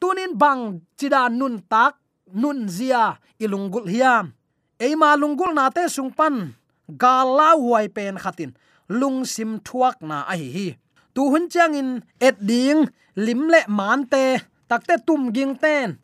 tunin 0.00 0.32
bang 0.42 0.80
chida 0.98 1.28
nun 1.28 1.60
tak, 1.72 1.94
nun 2.32 2.68
zia 2.68 3.20
ilungul 3.38 3.86
hiam. 3.86 4.32
Eima 4.80 5.12
lungul 5.20 5.52
na 5.54 5.68
te 5.68 5.84
sungpan 5.86 6.56
gala 7.02 7.54
huai 7.60 7.86
pen 7.92 8.16
khatin. 8.16 8.56
Lung 8.88 9.24
sim 9.24 9.60
thuak 9.66 9.96
na 10.02 10.24
a 10.26 10.34
hi. 10.34 10.48
Hi 10.56 10.68
tu 11.14 11.30
hun 11.30 11.48
chang 11.48 11.74
in 11.74 12.02
et 12.20 12.36
ding, 12.40 12.88
lim 13.16 13.48
le 13.48 13.60
man 13.68 14.06
te 14.12 14.38
takte 14.68 14.94
tum 15.06 15.32
ging 15.32 15.54
ten. 15.62 15.98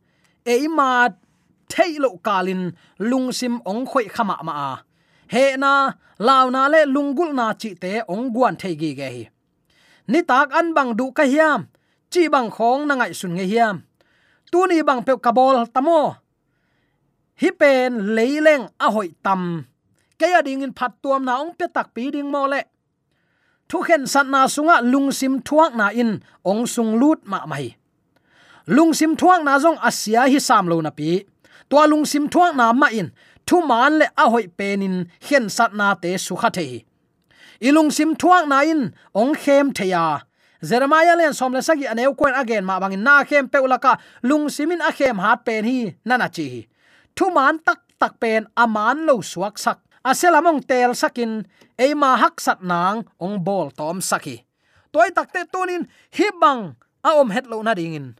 Eima 0.44 1.08
thei 1.68 1.96
thailo 1.98 2.10
kalin, 2.26 2.72
lung 2.98 3.32
sim 3.32 3.54
ong 3.64 3.86
khoi 3.86 4.06
khama 4.14 4.36
ma 4.42 4.52
a. 4.70 4.72
He 5.28 5.56
na 5.56 5.92
law 6.18 6.50
na 6.50 6.68
le 6.68 6.80
lungul 6.94 7.30
na 7.34 7.54
chi 7.60 7.70
te 7.82 7.92
ong 8.08 8.30
guan 8.34 8.54
thei 8.60 8.74
gi 8.80 8.90
ge 8.98 9.08
hi. 9.16 9.24
Ni 10.08 10.20
tak 10.22 10.48
an 10.58 10.74
bang 10.76 10.90
du 10.98 11.06
ka 11.16 11.24
hiam 11.32 11.60
chi 12.12 12.28
bang 12.34 12.50
khong 12.56 12.86
na 12.86 12.94
ngai 12.94 13.12
sun 13.14 13.34
nge 13.36 13.44
hiam. 13.52 13.76
Tu 14.52 14.58
ni 14.66 14.82
bang 14.88 15.02
pe 15.06 15.12
kabol 15.24 15.56
tamo. 15.74 16.00
Hi 17.40 17.50
pen 17.60 17.92
leileng 18.16 18.64
a 18.84 18.86
hoi 18.94 19.08
tam. 19.24 19.42
Ke 20.18 20.26
ya 20.32 20.40
ding 20.46 20.62
in 20.66 20.72
phat 20.78 20.92
tuam 21.02 21.22
na 21.24 21.32
ong 21.42 21.52
pe 21.58 21.66
tak 21.74 21.88
pi 21.94 22.10
ding 22.14 22.30
mo 22.34 22.42
le. 22.52 22.60
Thu 23.68 23.78
khen 23.86 24.06
san 24.12 24.26
na 24.30 24.40
sunga 24.54 24.76
lungsim 24.92 25.34
thuak 25.46 25.72
na 25.78 25.86
in 26.02 26.10
ong 26.50 26.66
sung 26.74 26.92
lut 27.00 27.20
ma 27.30 27.38
mai. 27.50 27.66
Lungsim 28.74 29.12
thuak 29.20 29.40
na 29.46 29.52
jong 29.62 29.78
asia 29.88 30.22
hi 30.32 30.38
sam 30.48 30.64
lo 30.70 30.76
na 30.80 30.90
pi. 30.98 31.10
Tua 31.68 31.82
lung 31.90 32.06
sim 32.10 32.24
thuak 32.32 32.52
na 32.58 32.72
ma 32.72 32.88
in. 33.00 33.08
Thu 33.46 33.56
man 33.70 33.92
le 33.98 34.06
a 34.22 34.24
hoi 34.32 34.46
penin 34.58 34.96
khen 35.26 35.44
sat 35.56 35.72
na 35.78 35.94
te 36.02 36.10
su 36.26 36.34
kha 36.40 36.50
the 36.56 36.68
ilung 37.60 37.90
sim 37.90 38.14
thuak 38.14 38.48
na 38.48 38.60
in 38.60 38.92
ong 39.14 39.34
khem 39.34 39.72
theya 39.72 40.25
Jeremiah 40.62 41.16
len 41.16 41.34
som 41.34 41.52
le 41.52 41.60
sagi 41.60 41.86
aneu 41.86 42.14
koin 42.14 42.34
again 42.34 42.64
ma 42.64 42.80
bangin 42.80 43.02
na 43.02 43.24
khem 43.24 43.48
peulaka 43.48 43.98
lung 44.22 44.48
simin 44.48 44.80
a 44.80 44.92
khem 44.92 45.18
hat 45.18 45.44
pen 45.44 45.64
hi 45.64 45.94
nana 46.04 46.28
chi 46.28 46.68
thu 47.16 47.32
man 47.32 47.58
tak 47.66 47.80
tak 48.00 48.20
pen 48.20 48.46
aman 48.56 49.08
lo 49.08 49.20
suak 49.20 49.56
sak. 49.58 49.80
Aselamong 50.06 50.62
tel 50.62 50.94
sakin 50.94 51.42
eima 51.74 52.14
hak 52.14 52.38
sat 52.38 52.62
nang 52.62 53.02
ong 53.18 53.42
bol 53.42 53.74
tom 53.74 53.98
saki. 53.98 54.46
Toy 54.94 55.10
takte 55.10 55.42
tunin 55.50 55.82
hibang 56.14 56.78
a 57.02 57.10
om 57.18 57.34
het 57.34 57.50
lo 57.50 57.58
na 57.62 57.74
dingin. 57.74 58.14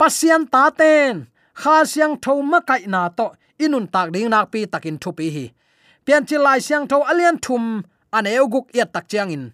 Pasian 0.00 0.48
ta 0.48 0.72
ten, 0.72 1.28
kha 1.60 1.84
siang 1.84 2.16
tho 2.24 2.40
ma 2.40 2.58
kai 2.64 2.88
na 2.88 3.12
to, 3.12 3.36
inun 3.60 3.86
tak 3.94 4.16
ding 4.16 4.32
nak 4.32 4.48
pi 4.52 4.64
takin 4.64 4.96
thu 5.02 5.12
pi 5.12 5.26
hi. 5.34 5.46
Pian 6.04 6.24
chi 6.28 6.36
lai 6.40 6.58
siang 6.66 6.88
tho 6.90 7.04
alian 7.10 7.36
thum 7.44 7.84
an 8.16 8.24
euguk 8.24 8.66
yat 8.72 8.90
tak 8.94 9.04
chiang 9.10 9.30
in 9.36 9.44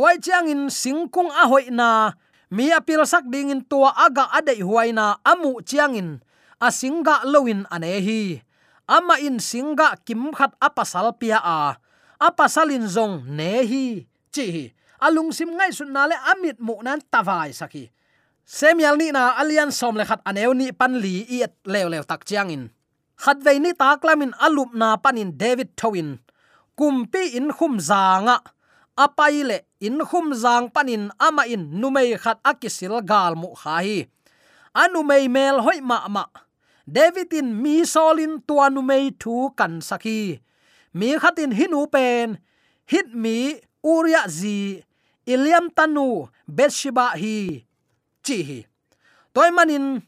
toy 0.00 0.16
chiang 0.16 0.48
in 0.48 0.72
singkung 0.72 1.28
a 1.28 1.44
hoi 1.44 1.68
na 1.68 2.16
mi 2.48 2.72
apil 2.72 3.04
sak 3.04 3.28
ding 3.28 3.52
in 3.52 3.60
tua 3.60 3.92
aga 3.92 4.32
adei 4.32 4.64
huaina 4.64 5.20
amu 5.20 5.60
chiang 5.60 5.92
in 5.92 6.24
a 6.56 6.72
singa 6.72 7.20
lowin 7.28 7.68
ane 7.68 8.00
hi. 8.00 8.40
Ama 8.88 9.20
in 9.20 9.36
singa 9.36 10.00
kim 10.08 10.32
khat 10.32 10.56
apasal 10.56 11.12
pia 11.20 11.36
a. 11.36 11.76
Apasalin 12.16 12.88
zong 12.88 13.28
ne 13.28 13.60
hi. 13.60 14.08
Chi 14.32 14.44
hi. 14.48 14.64
Alung 15.04 15.36
sim 15.36 15.52
ngai 15.52 15.68
sun 15.68 15.92
na 15.92 16.08
le 16.08 16.16
amit 16.32 16.56
mu 16.64 16.80
nan 16.80 17.04
tawai 17.12 17.52
saki 17.52 17.92
semial 18.44 18.98
ni 18.98 19.14
na 19.14 19.36
alian 19.40 19.70
som 19.70 19.94
le 19.96 20.04
khat 20.04 20.20
aneu 20.26 20.52
ni 20.56 20.72
pan 20.72 20.96
li 20.96 21.24
i 21.28 21.46
lew 21.64 21.86
lew 21.92 22.04
tak 22.04 22.26
chiang 22.28 22.50
in 22.50 22.64
khat 23.16 23.38
ve 23.40 23.56
ni 23.62 23.72
tak 23.72 24.04
lamin 24.04 24.34
alup 24.36 24.74
na 24.76 24.98
panin 25.00 25.32
david 25.32 25.72
towin 25.78 26.18
kumpi 26.76 27.32
in 27.38 27.48
khum 27.54 27.78
zanga 27.80 28.42
apai 29.04 29.36
le 29.48 29.58
in 29.86 29.96
khum 30.08 30.26
zang 30.42 30.66
panin 30.74 31.04
ama 31.26 31.42
in 31.54 31.64
numei 31.80 32.10
khat 32.22 32.38
akisil 32.50 32.94
gal 33.10 33.32
mu 33.40 33.48
khai 33.62 33.90
anu 34.82 35.02
mei 35.02 35.28
mel 35.28 35.56
hoi 35.64 35.80
ma 35.80 35.98
ma. 36.08 36.24
Davidin 36.86 37.54
mi 37.62 37.86
solin 37.86 38.42
tua 38.46 38.66
numei 38.70 39.14
thu 39.20 39.34
kan 39.58 39.80
saki 39.88 40.40
mi 40.98 41.08
khatin 41.22 41.52
hinu 41.58 41.86
pen. 41.94 42.38
Hit 42.90 43.14
mi 43.14 43.36
uria 43.82 44.22
zi. 44.28 44.82
Iliam 45.26 45.70
tanu 45.76 46.26
betshiba 46.56 47.06
hi. 47.20 47.62
Chi 48.24 48.38
hi. 48.48 48.58
Toy 49.34 49.50
manin 49.56 50.02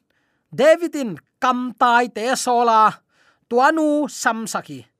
davidin 0.51 1.11
kam 1.43 1.59
tai 1.81 2.07
te 2.17 2.25
sola 2.35 2.81
tuanu 3.49 4.11
sam 4.11 4.47
saki 4.47 4.92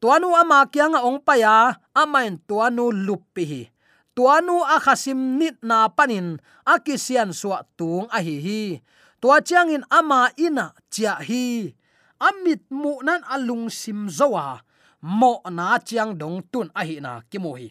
tuanu 0.00 0.34
ama 0.34 0.66
kyanga 0.70 1.02
ong 1.02 1.18
paya 1.22 1.78
amain 1.94 2.38
tuanu 2.46 2.90
luppi 2.94 3.44
hi. 3.44 3.62
Tuanu 4.14 4.66
akhasim 4.66 5.38
nit 5.38 5.62
na 5.62 5.86
panin 5.86 6.42
akisian 6.66 7.30
suwa 7.30 7.62
tung 7.78 8.10
a 8.10 8.18
hi 8.18 8.36
hi. 8.42 8.62
Tua 9.22 9.38
chiangin 9.42 9.86
ama 9.90 10.30
ina 10.34 10.74
chia 10.90 11.14
hi. 11.22 11.74
Amit 12.18 12.66
mu 12.70 12.98
nan 13.06 13.22
alung 13.30 13.70
sim 13.70 14.10
zowa, 14.10 14.58
mo 15.02 15.38
na 15.46 15.78
chiang 15.78 16.18
dong 16.18 16.42
tun 16.50 16.66
a 16.74 16.82
hi 16.82 16.98
na 16.98 17.22
kimu 17.30 17.54
hi. 17.54 17.70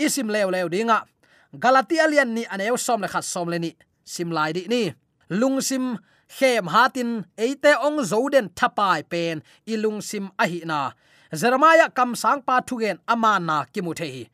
Isim 0.00 0.32
lew 0.32 0.48
lew 0.48 0.68
dinga 0.72 1.04
galatia 1.52 2.08
lian 2.08 2.32
ni 2.32 2.48
anew 2.48 2.76
som 2.80 3.00
le 3.04 3.08
khat 3.08 3.24
som 3.24 3.48
le 3.52 3.58
ni. 3.60 3.72
Sim 4.04 4.32
lai 4.32 4.52
di 4.56 4.64
ni. 4.68 4.92
Lung 5.28 5.60
sim 5.60 6.00
khem 6.36 6.72
hatin 6.72 7.28
eite 7.36 7.76
ong 7.84 8.00
zoden 8.00 8.48
thapai 8.56 9.04
pen 9.04 9.44
ilung 9.68 10.00
sim 10.00 10.32
a 10.40 10.44
hi 10.48 10.64
na 10.64 10.96
jeremiah 11.32 11.90
kam 11.90 12.14
sang 12.14 12.42
pa 12.42 12.60
thugen 12.60 12.98
amana 13.06 13.66
kimu 13.72 13.94
the 13.94 14.06
hi 14.06 14.30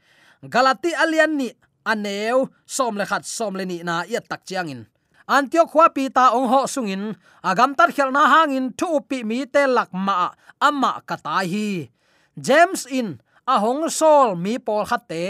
galati 0.49 0.91
alian 0.95 1.37
ni, 1.37 1.49
aneu, 1.87 2.49
som 2.67 2.97
le 2.97 3.07
khat, 3.07 3.25
som 3.25 3.55
le 3.55 3.65
ni 3.65 3.83
na 3.83 4.03
ya 4.09 4.21
tak 4.21 4.45
chiang 4.45 4.69
in 4.69 4.87
antio 5.27 5.65
khwa 5.71 5.87
pi 5.95 6.05
ta 6.17 6.25
ong 6.37 6.49
ho 6.53 6.61
sungin, 6.75 7.15
agam 7.49 7.73
tar 7.79 7.91
khel 7.97 8.11
na 8.13 8.23
hangin, 8.33 8.67
thu 8.79 9.01
pi 9.09 9.19
mi 9.29 9.39
te 9.55 9.63
lak 9.77 9.91
ma 10.07 10.31
amma 10.61 11.03
kata 11.09 11.43
hi. 11.53 11.91
James 12.47 12.87
in 12.99 13.21
a 13.47 13.55
hong 13.63 13.89
sol 13.99 14.35
mi 14.45 14.59
pol 14.59 14.85
khat 14.91 15.03
te. 15.09 15.25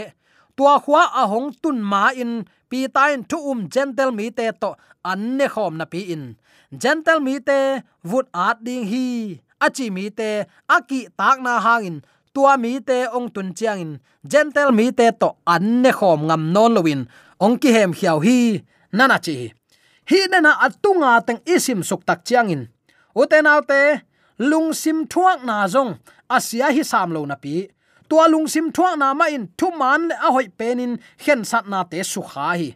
Tua 0.55 0.73
khwa 0.83 1.01
a 1.21 1.23
hong 1.31 1.49
tun 1.61 1.77
ma 1.91 2.03
in, 2.23 2.45
pi 2.69 2.79
ta 2.95 3.03
in 3.13 3.23
thu 3.29 3.37
um 3.51 3.59
gentle 3.73 4.11
mi 4.11 4.29
te 4.37 4.45
to, 4.61 4.69
an 5.11 5.37
ne 5.37 5.45
khom 5.53 5.73
na 5.79 5.85
pi 5.85 6.01
in. 6.13 6.23
Gentle 6.81 7.19
mi 7.19 7.35
te, 7.39 7.59
vut 8.09 8.27
at 8.33 8.57
ding 8.65 8.85
hi 8.91 9.39
achi 9.65 9.85
mi 9.95 10.05
te 10.19 10.29
aki 10.75 10.99
tak 11.19 11.37
na 11.45 11.53
hangin 11.65 11.97
tua 12.33 12.53
mi 12.63 12.71
te 12.87 12.97
ong 13.17 13.29
tun 13.33 13.49
chiang 13.57 13.79
in 13.83 13.91
gentle 14.31 14.71
mi 14.77 14.85
te 14.97 15.05
to 15.21 15.29
an 15.53 15.65
ne 15.83 15.91
khom 15.99 16.19
ngam 16.27 16.43
non 16.53 16.71
lowin 16.75 17.01
ong 17.45 17.55
ki 17.61 17.69
hem 17.77 17.91
khiao 17.97 18.17
hi 18.25 18.37
nana 18.97 19.17
chi 19.25 19.35
hi 20.09 20.19
na 20.45 20.51
atunga 20.65 21.11
teng 21.27 21.41
isim 21.53 21.79
suk 21.89 22.01
tak 22.07 22.19
chiang 22.27 22.49
in 22.55 22.63
uten 23.21 23.45
autte 23.53 23.81
lung 24.37 24.73
sim 24.73 25.05
thuak 25.05 25.45
na 25.45 25.67
zong, 25.67 25.99
asia 26.29 26.71
hi 26.71 26.83
sam 26.83 27.11
lo 27.13 27.25
na 27.25 27.35
pi. 27.35 27.67
Tua 28.09 28.27
lung 28.27 28.47
sim 28.47 28.71
thuak 28.71 28.97
na 28.97 29.13
ma 29.13 29.25
in 29.25 29.47
thu 29.57 29.71
man 29.71 30.07
le 30.09 30.15
a 30.15 30.29
hoi 30.31 30.47
penin 30.59 30.97
khen 31.17 31.43
sat 31.45 31.67
na 31.67 31.83
te 31.83 32.03
su 32.03 32.21
kha 32.21 32.49
hi. 32.59 32.69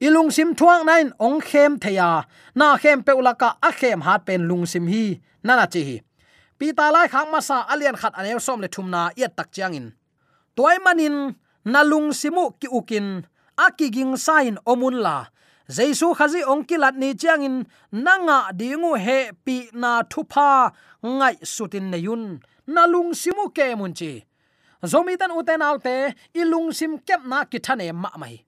Ilung 0.00 0.30
sim 0.30 0.54
thuak 0.54 0.84
nain, 0.86 1.10
ong 1.18 1.40
khem 1.40 1.78
theya. 1.82 2.24
Na 2.54 2.76
khem 2.76 3.02
peulaka 3.02 3.56
a 3.68 3.70
khem 3.72 4.00
hat 4.06 4.26
pen 4.26 4.48
lung 4.48 4.66
sim 4.66 4.86
hi 4.86 5.20
nana 5.42 5.66
chi 5.72 5.82
hi 5.88 5.96
pi 6.58 6.66
ta 6.78 6.90
lai 6.94 7.06
khang 7.12 7.30
ma 7.32 7.40
sa 7.48 7.56
alian 7.72 7.96
khat 8.00 8.12
anew 8.18 8.38
som 8.46 8.60
le 8.62 8.68
thumna 8.74 9.02
yat 9.20 9.32
tak 9.38 9.48
chiang 9.54 9.74
in 9.78 9.86
toy 10.56 10.76
manin 10.84 11.16
nalung 11.72 12.08
simu 12.20 12.44
ki 12.60 12.68
ukin 12.78 13.06
aki 13.66 13.86
ging 13.90 14.14
sain 14.16 14.56
omun 14.72 14.96
la. 15.06 15.18
Jaisu 15.76 16.16
khazi 16.16 16.40
ongkilat 16.52 16.96
ni 16.96 17.12
chiangin, 17.12 17.56
nanga 17.92 18.38
dingu 18.56 18.96
he 18.96 19.18
pi 19.44 19.68
na 19.82 20.00
thupa 20.10 20.72
ngai 21.04 21.36
sutin 21.44 21.92
neyun 21.92 22.40
nalung 22.74 23.12
simu 23.12 23.52
ke 23.56 23.76
munchi 23.76 24.24
zomi 24.90 25.18
tan 25.20 25.34
uten 25.38 25.62
autte 25.62 26.14
ilung 26.40 26.72
sim 26.72 26.98
kep 27.06 27.20
na 27.26 27.44
ki 27.44 27.58
thane 27.58 27.92
ma 27.92 28.10
mai. 28.16 28.44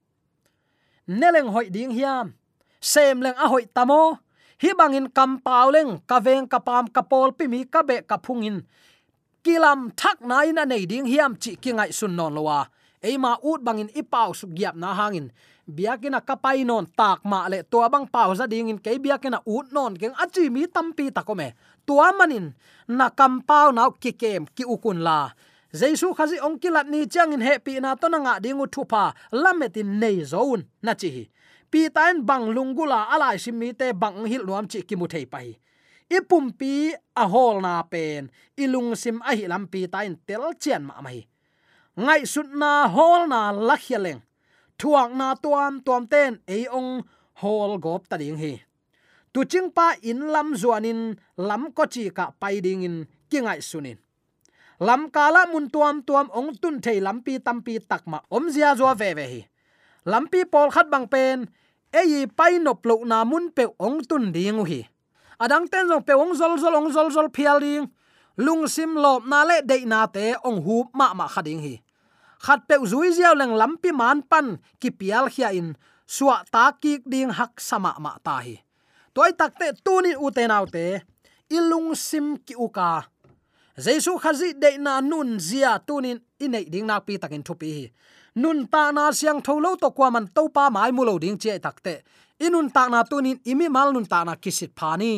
Neleng 1.09 1.51
hoi 1.55 1.68
ding 1.75 1.90
hiam. 1.90 2.27
Sem 2.81 3.20
leng 3.20 3.37
a 3.37 3.46
hoi 3.49 3.64
tamo 3.75 4.18
hi 4.62 4.70
bangin 4.79 5.09
kam 5.16 5.40
pauleng, 5.40 5.99
ka 6.07 6.20
veng, 6.20 6.46
ka 6.46 6.59
pam, 6.59 6.87
ka 6.87 7.03
pol, 7.03 7.33
pi 7.33 7.46
mi, 7.49 7.64
ka 7.64 7.83
be, 7.83 7.96
ka 8.05 8.16
phungin 8.25 8.62
kilam 9.44 9.90
thak 9.96 10.20
na 10.20 10.44
ina 10.44 10.64
nei 10.64 10.85
ding, 10.87 11.07
hiam 11.09 11.33
chi 11.42 11.57
ki 11.62 11.73
ngai 11.73 11.92
sun 11.92 12.16
non 12.16 12.35
lowa. 12.35 12.68
Eima 13.03 13.33
ut 13.42 13.61
bangin 13.64 13.88
ipau 14.01 14.37
su 14.37 14.46
giap 14.57 14.77
na 14.77 14.94
hangin. 14.94 15.33
Biakina 15.77 16.20
kapai 16.20 16.64
non 16.64 16.87
tak 16.99 17.25
ma 17.25 17.49
le 17.49 17.62
to 17.62 17.88
bang 17.88 18.07
pau 18.07 18.35
za 18.35 18.46
ding 18.46 18.68
in. 18.68 18.79
Ke 18.79 18.99
biakina 19.01 19.38
ut 19.46 19.73
non 19.73 19.96
keng 19.96 20.14
achi 20.23 20.51
mi 20.51 20.66
tampi 20.66 21.11
takome 21.11 21.49
tua 21.87 22.12
manin 22.12 22.53
na 22.88 23.09
kam 23.09 23.40
pau 23.49 23.73
na 23.73 23.90
ki 24.03 24.12
kem, 24.12 24.44
ki 24.57 24.64
ukun 24.64 25.01
la. 25.01 25.31
Jaisu 25.73 26.12
khazi 26.18 26.37
ongkilat 26.46 26.87
ni 26.92 27.07
changin 27.07 27.40
happy 27.40 27.81
na 27.81 27.94
to 27.94 28.09
na 28.09 28.18
nga 28.18 28.35
dingu 28.42 28.66
thupa 28.66 29.14
lametin 29.33 29.90
nei 30.01 30.18
zone 30.25 30.62
na 30.83 30.92
chi 31.01 31.31
pi 31.70 31.88
tain 31.96 32.26
bang 32.28 32.50
lungula 32.54 33.00
alai 33.14 33.38
simi 33.38 33.72
te 33.80 33.92
bang 34.02 34.26
hil 34.30 34.44
nuam 34.48 34.66
chi 34.70 34.80
ki 34.88 34.94
mu 34.96 35.06
thei 35.06 35.26
pai. 35.33 35.48
Ipum 36.16 36.50
pi 36.59 36.72
a 37.22 37.24
hol 37.33 37.56
na 37.64 37.83
pen 37.92 38.30
ilung 38.62 38.90
sim 39.02 39.18
a 39.30 39.33
hi 39.38 39.46
lam 39.52 39.64
pi 39.72 39.87
tain 39.94 40.12
tel 40.26 40.44
chen 40.62 40.83
ma 40.88 41.00
mai. 41.04 41.20
Ngai 42.04 42.22
sut 42.33 42.48
na 42.61 42.88
hol 42.94 43.22
na 43.33 43.40
lakhialeng 43.68 44.20
thuang 44.80 45.12
na 45.20 45.35
tuam 45.42 45.72
tuam 45.85 46.02
ten, 46.12 46.40
ei 46.48 46.64
ong 46.78 47.02
hol 47.40 47.72
gop 47.85 48.09
ta 48.11 48.16
ding 48.16 48.38
hi. 48.42 48.54
Tu 49.33 49.44
ching 49.50 49.70
pa 49.76 49.94
in 50.02 50.20
lam 50.35 50.48
zuanin 50.61 51.00
lam 51.37 51.62
ko 51.76 51.85
chi 51.87 52.11
ka 52.11 52.24
pai 52.40 52.61
ding 52.64 52.83
in, 52.88 52.96
ki 53.30 53.38
ngai 53.46 53.61
sunin 53.70 53.98
lam 54.80 55.12
kala 55.14 55.44
mun 55.52 55.68
tuam 55.68 56.00
tuam 56.02 56.26
ong 56.33 56.56
tun 56.61 56.80
thei 56.85 56.98
lam 57.06 57.20
pi 57.24 57.38
tam 57.38 57.61
pi 57.62 57.78
tak 57.90 58.02
ma 58.11 58.18
om 58.37 58.44
zia 58.50 58.74
zo 58.74 58.88
ve 58.94 59.14
ve 59.14 59.26
hi. 59.35 59.42
Lampi 60.09 60.48
pol 60.48 60.72
khat 60.72 60.88
bang 60.88 61.06
pen 61.12 61.44
ei 61.92 62.26
pai 62.26 62.59
nop 62.59 62.87
lo 62.87 63.05
na 63.05 63.24
mun 63.24 63.50
pe 63.50 63.66
ong 63.79 64.00
tun 64.09 64.33
ding 64.33 64.62
hi 64.66 64.90
adang 65.40 65.64
ten 65.72 65.88
jong 65.88 66.05
pe 66.05 66.12
ong 66.12 66.37
zol 66.37 66.61
zol, 66.61 66.76
ong 66.76 66.92
zol 66.92 67.09
zol 67.09 67.33
phial 67.33 67.59
ding. 67.64 67.88
Lung 68.37 68.68
sim 68.68 68.92
lop 68.94 69.24
na 69.24 69.42
le 69.48 69.64
de 69.64 69.85
na 69.88 70.05
te 70.07 70.37
ong 70.44 70.61
hu 70.61 70.85
ma 70.92 71.16
ma 71.16 71.26
khading 71.26 71.61
hi. 71.64 71.74
Khat 72.44 72.68
pe 72.68 72.76
zui 72.85 73.09
ziaw 73.16 73.33
leng 73.33 73.57
lampi 73.57 73.90
man 73.92 74.20
pan 74.20 74.61
ki 74.81 74.92
pial 74.92 75.33
khia 75.33 75.57
in. 75.57 75.76
Suwa 76.05 76.44
ta 76.53 76.76
ki 76.76 77.00
ding 77.09 77.33
hak 77.33 77.57
sama 77.61 77.96
ma 77.96 78.20
ta 78.20 78.44
hi. 78.44 78.61
Toy 79.16 79.33
takte 79.33 79.72
tunin 79.85 80.20
u 80.20 80.29
te 80.31 80.44
nau 80.46 80.68
te 80.68 81.00
ilung 81.50 81.96
sim 81.96 82.37
ki 82.46 82.55
uka 82.55 83.09
jesu 83.81 84.14
khazi 84.20 84.53
de 84.55 84.76
na 84.79 85.00
nun 85.00 85.40
zia 85.40 85.81
tunin 85.81 86.20
inei 86.38 86.68
ding 86.68 86.87
na 86.87 87.00
pi 87.00 87.16
takin 87.16 87.42
thupi 87.42 87.68
hi 87.76 87.85
nun 88.42 88.59
ta 88.72 88.83
na 88.96 89.05
siang 89.18 89.40
tholo 89.46 89.70
to 89.83 89.88
kwa 89.96 90.09
man 90.14 90.26
to 90.37 90.42
pa 90.55 90.64
mai 90.74 90.90
mulo 90.96 91.14
ding 91.22 91.38
che 91.42 91.53
takte 91.64 91.94
inun 92.46 92.68
ta 92.74 92.83
na 92.92 93.00
tunin 93.11 93.38
imi 93.50 93.66
mal 93.76 93.88
nun 93.94 94.07
ta 94.12 94.18
na 94.24 94.35
kisit 94.42 94.72
phani 94.79 95.14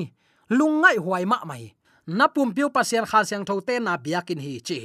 lungai 0.58 0.96
huai 1.04 1.24
ma 1.24 1.38
mai. 1.44 1.74
Na 2.06 2.26
pum 2.34 2.48
piu 2.56 2.68
pasian 2.76 3.06
kha 3.10 3.20
siang 3.28 3.44
tho 3.48 3.54
te 3.68 3.78
na 3.78 3.96
biakin 4.04 4.40
hi 4.44 4.54
chi. 4.68 4.80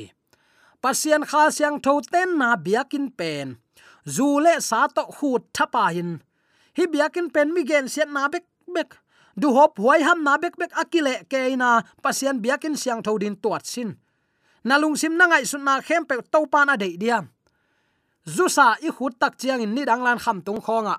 Pasian 0.84 1.24
kha 1.30 1.44
siang 1.58 1.78
tho 1.86 1.94
ten 2.14 2.38
na 2.42 2.50
biakin 2.56 3.06
pen. 3.20 3.48
Zule 4.16 4.54
sa 4.70 4.88
to 4.96 5.04
khut 5.16 5.44
thapa 5.56 5.86
hin. 5.96 6.12
Hi 6.78 6.86
biakin 6.94 7.28
pen 7.34 7.54
mi 7.56 7.64
gen 7.70 7.86
sian 7.94 8.14
na 8.14 8.28
bek 8.34 8.46
bek. 8.76 8.90
Du 9.42 9.54
hop 9.58 9.78
huai 9.84 10.02
ham 10.08 10.24
na 10.24 10.38
bek 10.44 10.56
bek 10.62 10.72
akile 10.82 11.16
ke 11.32 11.42
na 11.62 11.70
pasian 12.04 12.38
biakin 12.44 12.76
siang 12.82 13.02
tho 13.06 13.18
din 13.18 13.36
tuat 13.36 13.66
sin. 13.66 13.90
Nalung 14.68 14.96
sim 15.02 15.18
na 15.18 15.26
ngai 15.28 15.46
sun 15.52 15.64
na 15.64 15.82
khem 15.82 16.06
pe 16.10 16.16
to 16.34 16.40
pa 16.52 16.66
na 16.66 16.76
dei 16.76 16.98
diam 17.02 17.26
zusa 18.36 18.68
i 18.88 18.90
khut 18.92 19.14
tak 19.20 19.34
chiang 19.40 19.62
in 19.62 19.74
ni 19.76 19.86
dang 19.86 20.04
lan 20.04 20.20
kham 20.20 20.42
tung 20.42 20.62
khonga. 20.66 20.98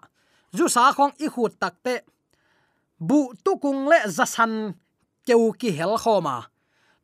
Zusa 0.59 0.93
khong 0.97 1.13
i 1.25 1.29
khut 1.35 1.53
tak 1.61 1.75
te. 1.85 1.97
Bu 3.09 3.21
tu 3.45 3.57
kung 3.63 3.89
le 3.91 3.99
za 4.17 4.25
san 4.25 4.75
keu 5.27 5.53
ki 5.61 5.71
hel 5.79 5.97
khoma. 6.05 6.37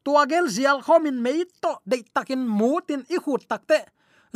Tua 0.04 0.26
gel 0.26 0.46
zial 0.48 0.78
khomin 0.86 1.18
mei 1.24 1.44
to 1.62 1.72
de 1.90 1.96
takin 2.14 2.42
mutin 2.58 3.02
i 3.14 3.16
khut 3.24 3.42
tak 3.48 3.62
te. 3.70 3.78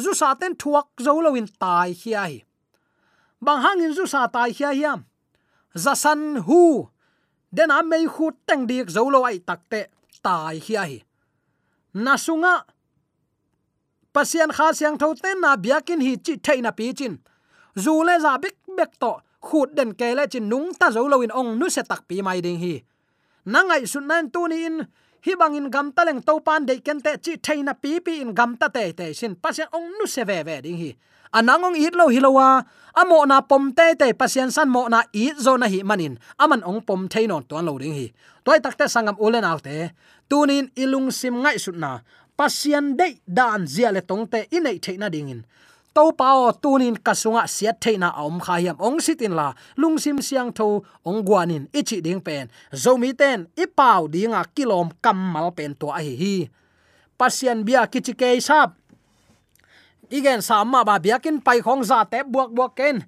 Zusa 0.03 0.29
ten 0.40 0.55
thuak 0.61 0.88
zo 1.05 1.12
lo 1.24 1.35
in 1.35 1.48
tai 1.61 1.92
hiai 2.01 2.48
bang 3.40 3.62
hangin 3.62 3.94
zu 3.94 4.07
sa 4.07 4.27
tai 4.27 4.51
hia 4.51 4.70
hiam 4.74 5.05
za 5.74 5.94
san 5.94 6.37
hu. 6.46 6.88
Den 7.53 7.70
a 7.70 7.83
mei 7.83 8.07
khut 8.07 8.35
teng 8.46 8.66
dik 8.66 8.88
zo 8.90 9.09
lo 9.11 9.22
ai 9.24 9.38
takte 9.38 9.81
tai 10.22 10.59
hia 10.59 10.83
hi. 10.85 10.98
Nasunga 11.94 12.55
pasian 14.18 14.50
kha 14.50 14.74
siang 14.74 14.98
tho 14.98 15.14
ten 15.22 15.38
na 15.38 15.54
biakin 15.54 16.02
hi 16.02 16.12
chi 16.18 16.57
na 16.59 16.70
pi 16.78 16.90
chin. 16.98 17.14
Zu 17.85 18.02
le 18.02 18.14
za 18.24 18.33
bek 18.42 18.57
bek 18.78 18.92
to 19.02 19.12
khut 19.46 19.68
den 19.78 19.90
ke 20.00 20.09
le 20.18 20.24
chin 20.33 20.50
nung 20.50 20.74
ta 20.81 20.90
zo 20.90 21.07
lo 21.12 21.22
in 21.22 21.31
ong 21.40 21.50
nu 21.59 21.66
se 21.70 21.83
tak 21.90 22.02
pi 22.09 22.16
mai 22.26 22.40
ding 22.46 22.59
hi. 22.64 22.74
Nangai 23.52 23.87
sun 23.92 24.11
nan 24.11 24.24
tu 24.35 24.40
ni 24.50 24.57
in, 24.66 24.76
hi 25.24 25.33
bangin 25.40 25.70
gam 25.74 25.87
ta 25.96 26.02
leng 26.09 26.20
to 26.26 26.35
pan 26.46 26.66
de 26.68 26.74
ken 26.87 26.98
te 27.04 27.12
chi 27.46 27.54
na 27.62 27.72
pi 27.83 27.90
pi 28.07 28.12
in 28.24 28.35
gam 28.38 28.50
ta 28.61 28.66
te 28.76 28.85
te 28.98 29.07
sin 29.18 29.33
pasian 29.42 29.68
ong 29.76 29.88
nu 29.98 30.04
se 30.14 30.22
ve 30.31 30.38
ve 30.48 30.57
ding 30.66 30.78
hi. 30.83 30.90
Anangong 31.38 31.76
it 31.87 31.94
lo 32.00 32.07
hilowa 32.14 32.48
amo 33.00 33.18
na 33.31 33.38
pom 33.50 33.64
te 33.78 33.87
te 34.00 34.07
pasian 34.20 34.50
san 34.50 34.68
mo 34.74 34.83
na 34.88 35.00
i 35.12 35.24
zo 35.44 35.52
na 35.61 35.66
hi 35.72 35.78
manin 35.90 36.18
aman 36.42 36.62
ong 36.70 36.81
pom 36.88 37.07
the 37.12 37.20
non 37.31 37.44
ton 37.48 37.64
lo 37.68 37.78
ding 37.78 37.94
hi. 37.94 38.07
Toy 38.44 38.59
takte 38.64 38.85
sangam 38.94 39.16
ulen 39.24 39.44
autte 39.44 39.76
tunin 40.28 40.66
ilung 40.83 41.09
sim 41.18 41.35
ngai 41.42 41.59
sut 41.64 41.76
na 41.76 42.00
pasian 42.38 42.94
de 42.98 43.18
dan 43.27 43.66
zia 43.66 43.90
le 43.90 44.01
tong 44.01 44.24
te 44.33 44.46
inei 44.57 44.79
theina 44.85 45.11
dingin 45.11 45.42
to 45.98 46.14
pao 46.14 46.55
tunin 46.62 46.94
kasunga 46.94 47.42
siat 47.51 47.83
theina 47.83 48.14
om 48.22 48.38
khayam 48.38 48.79
ong 48.79 49.03
sitin 49.03 49.35
la 49.35 49.51
lungsim 49.81 50.22
siang 50.22 50.55
tho 50.55 50.87
ong 51.03 51.20
guanin 51.27 51.66
ichi 51.74 51.98
ding 51.98 52.22
pen. 52.22 52.46
Zomi 52.70 53.11
ten 53.20 53.51
ipau 53.59 54.07
dinga 54.07 54.46
kilom 54.55 54.94
kamal 55.03 55.51
pen 55.51 55.74
to 55.74 55.90
a 55.90 55.98
hi 55.98 56.14
hi. 56.22 56.37
Pasian 57.18 57.66
bia 57.66 57.83
kichi 57.90 58.14
ke 58.14 58.38
sap. 58.38 58.79
Igen 60.07 60.38
sama 60.38 60.87
ba 60.87 61.03
biakin 61.03 61.42
pai 61.42 61.59
khong 61.66 61.83
za 61.83 62.07
te 62.07 62.22
buak 62.22 62.55
buak 62.55 62.72
ken. 62.79 63.03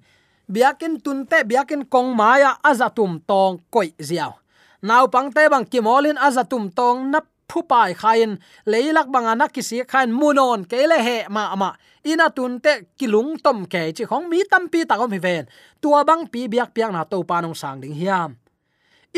Biakin 0.51 0.99
tun 0.99 1.23
te 1.23 1.47
biakin 1.47 1.87
kong 1.87 2.11
maya 2.11 2.59
azatum 2.59 3.23
tong 3.23 3.63
koi 3.71 3.95
ziaw 3.95 4.35
naw 4.81 5.05
pang 5.13 5.29
te 5.31 5.45
bang 5.47 5.65
kimolin 5.71 6.17
azatum 6.17 6.67
tong 6.73 7.13
nap 7.13 7.25
phu 7.51 7.59
pai 7.71 7.91
khain 8.01 8.31
leilak 8.71 9.07
banga 9.13 9.33
na 9.35 9.45
kisi 9.55 9.77
khain 9.91 10.09
munon 10.19 10.63
kele 10.71 10.97
he 11.07 11.17
ma 11.35 11.43
mà 11.61 11.69
ina 12.11 12.27
tun 12.37 12.53
te 12.63 12.73
kilung 12.99 13.31
tom 13.43 13.57
ke 13.73 13.81
chi 13.95 14.03
khong 14.09 14.25
mi 14.31 14.39
tam 14.51 14.63
pi 14.71 14.79
ta 14.89 14.95
kom 14.99 15.11
hi 15.15 15.19
ven 15.25 15.43
tua 15.81 15.99
bang 16.09 16.23
pi 16.31 16.41
biak 16.51 16.69
piang 16.75 16.91
na 16.95 17.03
to 17.11 17.17
panong 17.29 17.55
sang 17.61 17.77
ding 17.83 17.95
hiam 18.01 18.29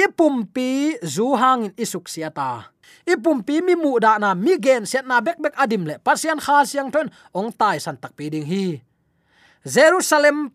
ipum 0.04 0.36
pi 0.56 0.98
zu 1.06 1.38
hang 1.42 1.70
in 1.70 1.74
isuk 1.84 2.06
siata 2.14 2.74
ipum 3.06 3.46
pi 3.46 3.62
mi 3.62 3.74
mu 3.76 4.00
da 4.02 4.18
na 4.18 4.34
mi 4.34 4.58
gen 4.66 4.86
set 4.86 5.06
na 5.06 5.22
bek 5.22 5.38
bek 5.44 5.56
adim 5.64 5.84
le 5.90 5.96
pasian 6.06 6.40
kha 6.46 6.66
siang 6.66 6.90
thon 6.94 7.08
ong 7.34 7.52
tai 7.54 7.78
san 7.78 7.98
tak 7.98 8.14
pi 8.18 8.30
ding 8.34 8.46
hi. 8.46 8.82
Jerusalem, 9.64 10.52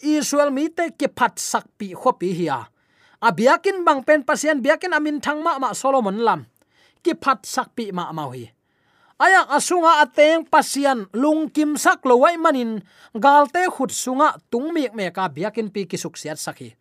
israel 0.00 0.48
mi 0.48 0.72
te 0.72 0.88
ki 0.96 1.12
phat 1.12 1.36
sak 1.36 1.68
pi 1.76 1.92
khopi 1.92 2.32
hi 2.32 2.46
a. 2.48 2.60
À, 2.64 3.32
Abiakin 3.32 3.84
bang 3.84 4.04
pen 4.04 4.20
pasian 4.24 4.60
biakin 4.60 4.92
amin 4.96 5.20
thang 5.20 5.40
ma 5.44 5.58
ma 5.58 5.72
solomon 5.72 6.20
lam 6.20 6.40
ki 7.06 7.14
phat 7.22 7.46
sak 7.46 7.70
pi 7.78 7.94
ma 7.94 8.10
ma 8.10 8.26
hi 8.34 8.44
aya 9.22 9.46
asunga 9.56 10.02
ateng 10.02 10.42
pasian 10.50 11.06
lung 11.22 11.46
kim 11.54 11.78
sak 11.78 12.02
lo 12.02 12.18
wai 12.26 12.34
manin 12.34 12.82
galte 13.14 13.62
khut 13.70 13.94
sunga 13.94 14.34
tung 14.50 14.74
mek 14.74 14.92
me 14.98 15.06
ka 15.14 15.30
biakin 15.30 15.70
pi 15.70 15.86
ki 15.86 15.94
suk 15.94 16.18
siat 16.18 16.42
sakhi 16.42 16.74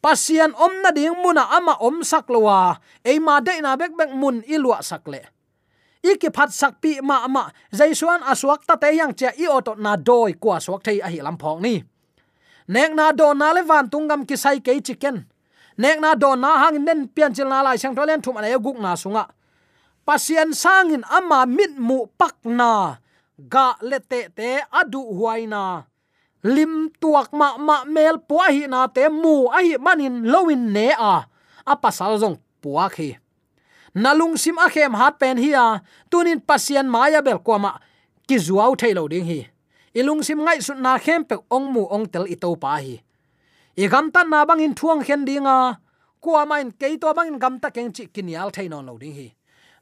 pasian 0.00 0.56
om 0.56 0.74
na 0.82 0.90
ding 0.96 1.14
muna 1.22 1.44
ama 1.52 1.76
om 1.84 2.00
sak 2.00 2.32
lowa 2.32 2.80
e 3.04 3.20
ma 3.20 3.44
de 3.44 3.60
na 3.60 3.76
bek 3.76 3.92
bek 3.98 4.10
mun 4.16 4.40
ilwa 4.48 4.80
sakle 4.80 5.20
iki 6.12 6.30
phat 6.30 6.50
sak 6.54 6.80
pi 6.82 7.02
ma 7.02 7.26
ma 7.28 7.50
jaisuan 7.74 8.22
aswak 8.22 8.62
ta 8.66 8.74
te 8.82 8.94
yang 8.94 9.14
cha 9.14 9.30
i 9.34 9.46
oto 9.50 9.74
na 9.74 9.96
doi 9.96 10.32
kwa 10.38 10.56
swak 10.62 10.82
thei 10.86 10.98
a 11.02 11.08
hi 11.10 11.20
lam 11.22 11.38
phok 11.38 11.58
ni. 11.60 11.82
Nek 12.68 12.90
na 12.98 13.12
do 13.12 13.34
na 13.34 13.52
le 13.54 13.62
van 13.62 13.90
tungam 13.90 14.26
ki 14.26 14.36
sai 14.36 14.58
ke 14.60 14.78
chicken 14.82 15.26
nek 15.78 15.98
na 16.00 16.14
don 16.14 16.40
na 16.40 16.66
hang 16.66 16.84
nen 16.84 17.08
pian 17.08 17.32
chil 17.36 17.48
na 17.48 17.62
lai 17.62 17.76
sang 17.76 17.94
tholen 17.96 18.22
thum 18.24 18.36
ane 18.36 18.56
guk 18.58 18.78
na 18.80 18.96
sunga. 18.96 19.24
Pasian 20.06 20.54
sangin 20.54 21.02
ama 21.08 21.46
mit 21.46 21.74
mu 21.78 22.06
pak 22.18 22.36
na. 22.44 23.02
Ga 23.36 23.76
lete 23.84 24.32
te 24.36 24.64
adu 24.72 25.02
huaina 25.18 25.84
lim 26.46 26.94
tuak 27.02 27.34
ma 27.34 27.58
ma 27.58 27.82
mel 27.84 28.22
puwa 28.22 28.46
hi 28.54 28.70
na 28.70 28.86
te 28.86 29.10
mu 29.10 29.50
a 29.50 29.58
hi 29.66 29.74
manin 29.82 30.22
lowin 30.30 30.70
ne 30.72 30.94
a. 30.94 31.26
A 31.66 31.74
pasal 31.74 32.14
zong 32.22 32.38
puwa 32.62 32.86
khi. 32.86 33.18
Nalung 33.96 34.38
sim 34.38 34.54
a 34.60 34.70
khem 34.70 34.94
hat 34.94 35.18
pen 35.18 35.38
hi 35.40 35.50
a. 35.56 35.82
Tunin 36.10 36.38
pasien 36.38 36.86
maya 36.86 37.22
bel 37.22 37.42
ko 37.42 37.58
ma. 37.58 37.74
Ki 38.28 38.38
zuaw 38.38 38.78
thailo 38.78 39.08
ding 39.10 39.26
hi. 39.26 39.40
Ilung 39.96 40.22
sim 40.22 40.44
ngai 40.44 40.60
su 40.62 40.74
na 40.74 40.98
khem 40.98 41.24
pe 41.24 41.36
ong 41.50 41.72
mu 41.72 41.82
ong 41.90 42.06
tel 42.06 42.28
i 42.30 42.36
to 42.36 42.54
pa 42.54 42.78
hi 42.78 43.00
i 43.76 43.88
gam 43.92 44.10
tan 44.10 44.30
na 44.30 44.44
bang 44.48 44.60
in 44.60 44.74
thuang 44.74 45.04
khen 45.04 45.24
dinga. 45.28 45.76
Kwa 46.20 46.44
main 46.46 46.70
ke 46.80 46.96
to 47.00 47.12
bang 47.14 47.28
in 47.32 47.38
gam 47.38 47.58
ta 47.60 47.68
keng 47.70 47.92
chi 47.92 48.04
kinial 48.14 48.48
thain 48.50 48.72
on 48.72 48.86
lo 48.86 48.96
ding 48.98 49.14
hi. 49.14 49.28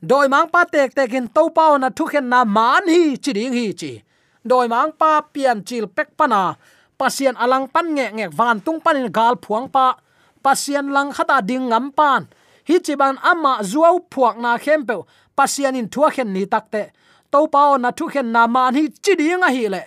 Doi 0.02 0.26
mang 0.28 0.48
pa 0.50 0.64
tek 0.64 0.94
tek 0.94 1.12
in 1.12 1.28
to 1.28 1.42
pa 1.56 1.78
na 1.78 1.88
thu 1.96 2.04
khen 2.06 2.28
na 2.28 2.44
man 2.44 2.82
hi 2.94 3.16
chi 3.16 3.32
ding 3.32 3.52
hi 3.52 3.72
chi. 3.80 3.92
Doi 4.50 4.66
mang 4.68 4.90
pa 5.00 5.20
pian 5.32 5.64
chil 5.64 5.86
pek 5.86 6.08
pana 6.18 6.56
pasien 6.98 7.34
alang 7.36 7.66
pan 7.74 7.86
nge 7.96 8.06
nge 8.16 8.26
van 8.38 8.60
tung 8.60 8.80
pan 8.84 8.96
in 8.96 9.12
gal 9.12 9.34
phuang 9.44 9.68
pa. 9.74 9.86
Pasien 10.44 10.86
lang 10.94 11.10
khata 11.16 11.40
ding 11.48 11.68
ngam 11.70 11.86
pan. 11.98 12.26
Hi 12.68 12.76
chi 12.86 12.94
ban 13.00 13.16
ama 13.30 13.52
zuaw 13.62 13.96
phuak 14.12 14.36
na 14.44 14.58
khem 14.58 14.86
pe. 14.88 14.94
Pasien 15.36 15.74
in 15.80 15.88
thua 15.88 16.10
khen 16.10 16.32
ni 16.34 16.42
takte 16.46 16.82
to 17.32 17.46
pa 17.46 17.76
na 17.76 17.90
thu 17.98 18.04
khen 18.12 18.32
na 18.32 18.46
man 18.46 18.74
hi 18.74 18.84
chi 19.04 19.14
ding 19.20 19.42
a 19.46 19.50
hi 19.56 19.64
le. 19.74 19.82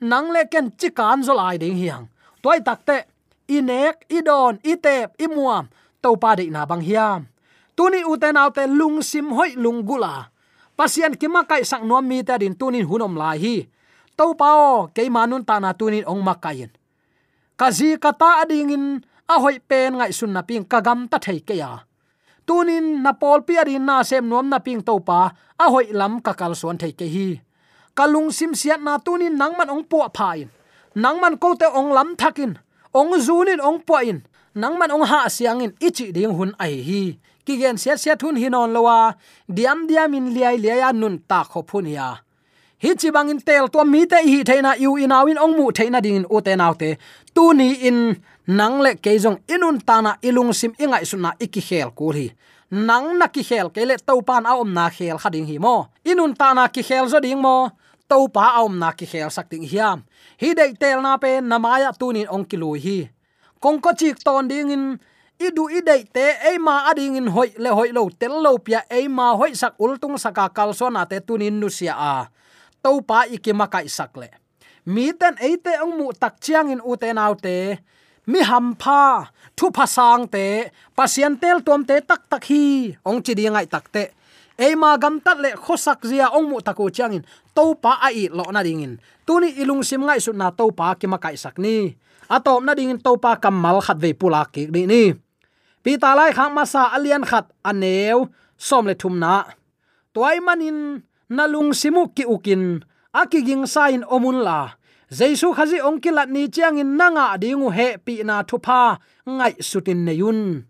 Nang 0.00 0.30
le 0.34 0.42
ken 0.52 0.66
chi 0.78 0.88
kan 0.98 1.22
zol 1.26 1.38
ai 1.38 1.56
ding 1.62 1.76
hiang 1.82 2.04
toy 2.42 2.58
takte 2.60 2.96
inek 3.48 4.08
idon 4.08 4.60
itep 4.64 5.18
imuam 5.20 5.68
to 6.02 6.16
pa 6.16 6.36
de 6.38 6.48
na 6.50 6.64
bang 6.64 6.84
hiam. 6.84 7.20
Tuni 7.74 8.06
uten 8.06 8.38
autte 8.38 8.64
lung 8.70 9.02
sim 9.02 9.34
hoi 9.34 9.58
lung 9.58 9.82
gula 9.82 10.30
pasian 10.78 11.18
kima 11.18 11.42
kai 11.46 11.62
sak 11.66 11.82
nom 11.82 12.02
mi 12.06 12.22
ta 12.22 12.38
din 12.38 12.54
tunin 12.54 12.86
hunom 12.86 13.14
lai 13.18 13.38
hi. 13.38 13.56
To 14.14 14.34
pao 14.38 14.94
ke 14.94 15.10
manun 15.10 15.42
ta 15.42 15.58
na 15.58 15.74
tunin 15.74 16.06
ong 16.06 16.22
makayin 16.22 16.70
kazi 17.58 17.98
kata 17.98 18.46
adingin 18.46 19.02
a 19.26 19.36
hoi 19.42 19.58
pen 19.58 19.98
ngai 19.98 20.12
sun 20.14 20.34
na 20.34 20.42
ping 20.42 20.66
kagam 20.66 21.10
ta 21.10 21.18
thei 21.18 21.40
ke 21.42 21.54
ya. 21.58 21.82
Tunin 22.44 23.00
na 23.02 23.16
pol 23.16 23.40
pi 23.46 23.56
arin 23.56 23.82
na 23.88 24.04
sem 24.04 24.22
nom 24.28 24.44
na 24.44 24.60
ping 24.60 24.84
to 24.84 25.00
pa, 25.00 25.32
a 25.56 25.66
hoi 25.72 25.88
lam 25.96 26.20
ka 26.20 26.36
kal 26.36 26.52
suan 26.52 26.76
thei 26.76 26.92
ke 26.92 27.08
hi. 27.08 27.40
Kalung 27.96 28.28
sim 28.34 28.52
siat 28.52 28.84
na 28.84 29.00
tunin 29.00 29.38
nangman 29.38 29.70
ong 29.70 29.86
po 29.88 30.04
phain 30.10 30.50
nangman 30.94 31.38
ko 31.42 31.58
te 31.58 31.66
ong 31.66 31.90
lam 31.90 32.14
thakin 32.14 32.54
ong 32.94 33.18
zunin 33.18 33.60
ong 33.60 33.82
po 33.82 33.98
in. 33.98 34.22
Nangman 34.54 34.94
ong 34.94 35.02
ha 35.02 35.26
siangin 35.26 35.74
ichi 35.82 36.14
ding 36.14 36.30
hun 36.30 36.54
ai 36.62 36.78
hi. 36.78 37.18
Ki 37.44 37.58
gen 37.58 37.76
sia 37.76 37.98
sia 37.98 38.14
thun 38.16 38.38
hinon 38.38 38.70
lowa. 38.70 39.18
Diam 39.50 39.90
diam 39.90 40.14
in 40.14 40.30
liai 40.34 40.56
liai 40.62 40.94
nun 40.94 41.18
ta 41.28 41.42
kho 41.42 41.66
phun 41.66 41.90
ya. 41.90 42.22
Hi 42.82 42.94
chi 42.94 43.10
bangin 43.10 43.40
tel 43.42 43.66
to 43.68 43.84
mi 43.84 44.06
te 44.06 44.18
hi 44.22 44.46
theina 44.46 44.76
yu 44.78 44.94
inawin 45.04 45.38
ong 45.42 45.54
mu 45.58 45.72
theina 45.72 46.00
ding 46.00 46.24
u 46.30 46.38
te 46.40 46.54
naw 46.54 46.72
te. 46.80 46.96
Tu 47.34 47.44
ni 47.58 47.68
in 47.88 47.98
nang 48.46 48.78
le 48.84 48.94
ke 48.94 49.18
jong 49.18 49.38
inun 49.50 49.82
tana 49.88 50.16
ilung 50.22 50.52
sim 50.54 50.72
ingai 50.78 51.04
suna 51.10 51.30
iki 51.44 51.60
khel 51.60 51.90
ku 51.98 52.12
hi. 52.14 52.30
Nang 52.70 53.18
na 53.18 53.26
ki 53.26 53.42
khel 53.42 53.68
ke 53.74 53.82
le 53.88 53.96
to 53.98 54.22
pan 54.22 54.46
a 54.46 54.54
om 54.62 54.70
na 54.72 54.88
khel 54.90 55.18
khading 55.18 55.46
hi 55.50 55.58
mo. 55.58 55.88
Inun 56.06 56.32
tana 56.38 56.68
ki 56.68 56.82
khel 56.82 57.06
zo 57.12 57.18
ding 57.20 57.40
mo 57.42 57.70
to 58.08 58.28
pa 58.28 58.58
a 58.58 58.64
om 58.64 58.78
na 58.78 58.92
ki 58.92 59.06
khel 59.06 59.30
sak 59.30 59.48
ting 59.50 59.64
hiam. 59.64 60.04
Hi 60.40 60.54
dei 60.58 60.72
tel 60.80 61.00
na 61.02 61.16
pe 61.16 61.40
namaya 61.40 61.90
tunin 61.92 62.28
ong 62.28 62.44
kilui 62.44 62.78
hi. 62.86 62.98
Kong 63.62 63.80
ko 63.80 63.90
chik 63.96 64.20
ton 64.20 64.48
ding 64.48 64.70
in 64.70 64.84
idu 65.40 65.66
idei 65.72 66.04
te, 66.04 66.36
ei 66.48 66.58
ma 66.58 66.90
ading 66.90 67.16
in 67.16 67.28
hoi, 67.34 67.50
le 67.58 67.70
hoi 67.72 67.90
lo 67.96 68.08
tel 68.18 68.34
lo 68.44 68.58
pia, 68.58 68.84
ei 68.90 69.08
ma 69.08 69.34
hoi 69.34 69.54
sak 69.56 69.80
ultung 69.80 70.18
saka 70.18 70.48
kal 70.52 70.74
so 70.74 70.88
na 70.90 71.04
te 71.04 71.20
tunin 71.20 71.56
nu 71.60 71.68
sia 71.68 71.94
a. 71.96 72.14
To 72.84 73.00
pa 73.00 73.24
ikima 73.24 73.66
kai 73.72 73.88
sak 73.88 74.16
le. 74.20 74.28
Mi 74.84 75.12
ten 75.16 75.34
eite 75.40 75.80
ong 75.80 75.96
mu 75.96 76.12
tak 76.12 76.40
chiang 76.44 76.68
in 76.70 76.80
u 76.84 76.92
te 76.96 77.08
nau 77.16 77.34
te, 77.34 77.80
mi 78.26 78.40
ham 78.44 78.76
pha, 78.76 79.32
thu 79.56 79.72
pha 79.72 79.86
sang 79.88 80.28
te, 80.28 80.68
pasien 80.96 81.40
tel 81.40 81.64
tom 81.64 81.84
te 81.88 82.00
tak 82.04 82.28
tak 82.28 82.44
hi, 82.44 82.92
ong 83.08 83.24
chi 83.24 83.32
di 83.34 83.48
ngai 83.48 83.66
tak 83.66 83.88
te 83.88 84.04
eima 84.58 84.96
gam 84.98 85.20
tat 85.20 85.38
le 85.42 85.50
khosak 85.58 86.06
zia 86.06 86.30
ong 86.30 86.50
mu 86.50 86.56
taku 86.62 86.90
changin 86.90 87.22
to 87.54 87.74
pa 87.74 87.98
a 88.02 88.08
i 88.10 88.28
lo 88.30 88.44
na 88.52 88.62
dingin. 88.62 88.98
Tuni 89.26 89.50
ilung 89.60 89.82
sim 89.82 90.02
ngai 90.06 90.20
su 90.20 90.32
na 90.32 90.50
to 90.50 90.70
pa 90.70 90.94
ki 90.94 91.06
ma 91.06 91.18
kai 91.18 91.36
sak 91.36 91.58
ni. 91.58 91.94
Atom 92.30 92.64
na 92.64 92.72
dingin 92.74 93.00
to 93.00 93.16
pa 93.16 93.36
kamal 93.36 93.78
khat 93.84 93.98
ve 93.98 94.10
pula 94.14 94.46
ki 94.52 94.70
ni 94.74 94.82
ni. 94.86 95.02
Pi 95.82 95.98
ta 96.02 96.14
lai 96.18 96.32
khang 96.36 96.54
ma 96.54 96.64
sa 96.64 96.92
alian 96.96 97.24
khat 97.24 97.46
aneu 97.64 98.30
som 98.56 98.86
le 98.86 98.94
thum 98.94 99.18
na. 99.18 99.44
Toy 100.14 100.38
manin 100.40 101.02
nalung 101.28 101.74
simu 101.74 102.14
ki 102.14 102.24
ukin. 102.24 102.84
Akiging 103.14 103.66
sain 103.70 104.02
omun 104.10 104.42
la. 104.42 104.74
Jaisu 105.14 105.54
khazi 105.54 105.78
ongkilat 105.78 106.28
ni 106.34 106.50
chiang 106.50 106.80
in 106.82 106.96
nanga 106.98 107.38
dingu 107.38 107.70
he 107.70 107.98
pi 108.04 108.24
na 108.26 108.42
thupa 108.42 108.98
ngai 109.28 109.54
sutin 109.62 110.02
neyun 110.06 110.64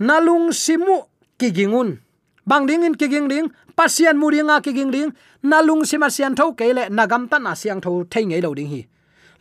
nalung 0.00 0.48
simu 0.52 1.08
kigingun 1.40 2.00
bang 2.50 2.66
ding 2.66 2.82
in 2.82 2.98
kiging 2.98 3.30
ding, 3.30 3.46
pasian 3.78 4.18
muringa 4.18 4.58
kiging 4.58 4.90
ding, 4.90 5.14
na 5.46 5.62
lung 5.62 5.86
sima 5.86 6.10
sian 6.10 6.34
tho 6.34 6.50
kele 6.58 6.90
nagam 6.90 7.30
ta 7.30 7.38
na 7.38 7.54
siang 7.54 7.78
tho 7.78 8.02
thei 8.10 8.26
ngei 8.26 8.42
lo 8.42 8.50
ding 8.58 8.66
hi. 8.66 8.82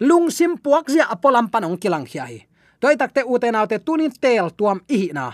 Lung 0.06 0.30
sim 0.30 0.54
puak 0.62 0.86
zia 0.94 1.10
apolam 1.10 1.50
panong 1.50 1.82
kilang 1.82 2.06
khia 2.06 2.30
hi. 2.30 2.46
Toy 2.80 2.94
takte 2.94 3.26
uten 3.26 3.58
autte 3.58 3.82
tunin 3.82 4.14
tel 4.22 4.54
tuam 4.54 4.78
i 4.88 5.10
na. 5.18 5.34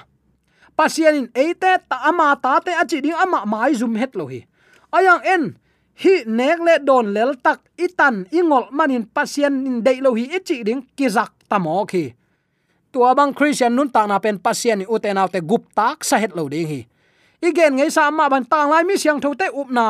Pasian 0.79 1.19
in 1.19 1.27
eite 1.35 1.83
ta 1.89 1.97
ama 2.07 2.31
ta 2.39 2.63
te 2.63 2.71
achi 2.71 3.03
ding 3.03 3.19
ama 3.23 3.43
mai 3.45 3.75
zum 3.75 3.93
het 3.99 4.15
lo 4.15 4.25
hi. 4.31 4.39
Ayang 4.95 5.21
en, 5.27 5.43
hi 5.99 6.23
nek 6.25 6.59
le 6.63 6.79
don 6.79 7.11
lel 7.11 7.35
tak 7.43 7.59
itan 7.75 8.23
ingol 8.31 8.71
manin 8.71 9.03
pasien 9.03 9.67
in 9.67 9.83
dei 9.83 9.99
lo 9.99 10.15
hi 10.15 10.31
ichi 10.31 10.63
ding 10.63 10.87
kizak 10.95 11.31
tamo 11.51 11.83
khi 11.85 12.15
tua 12.91 13.11
bang 13.11 13.35
christian 13.35 13.75
nun 13.75 13.91
ta 13.91 14.07
na 14.07 14.19
pen 14.23 14.39
pasien 14.39 14.79
ni 14.79 14.85
uten 14.87 15.19
autte 15.19 15.43
gup 15.43 15.67
tak 15.75 16.03
sa 16.07 16.15
het 16.17 16.31
lo 16.31 16.47
ding 16.47 16.67
hi 16.67 16.81
igen 17.45 17.77
ngei 17.77 17.91
sa 17.93 18.09
ma 18.11 18.25
ban 18.29 18.43
tang 18.51 18.69
lai 18.73 18.83
mi 18.83 18.95
siang 18.97 19.21
tho 19.23 19.29
te 19.33 19.47
up 19.53 19.69
na 19.69 19.87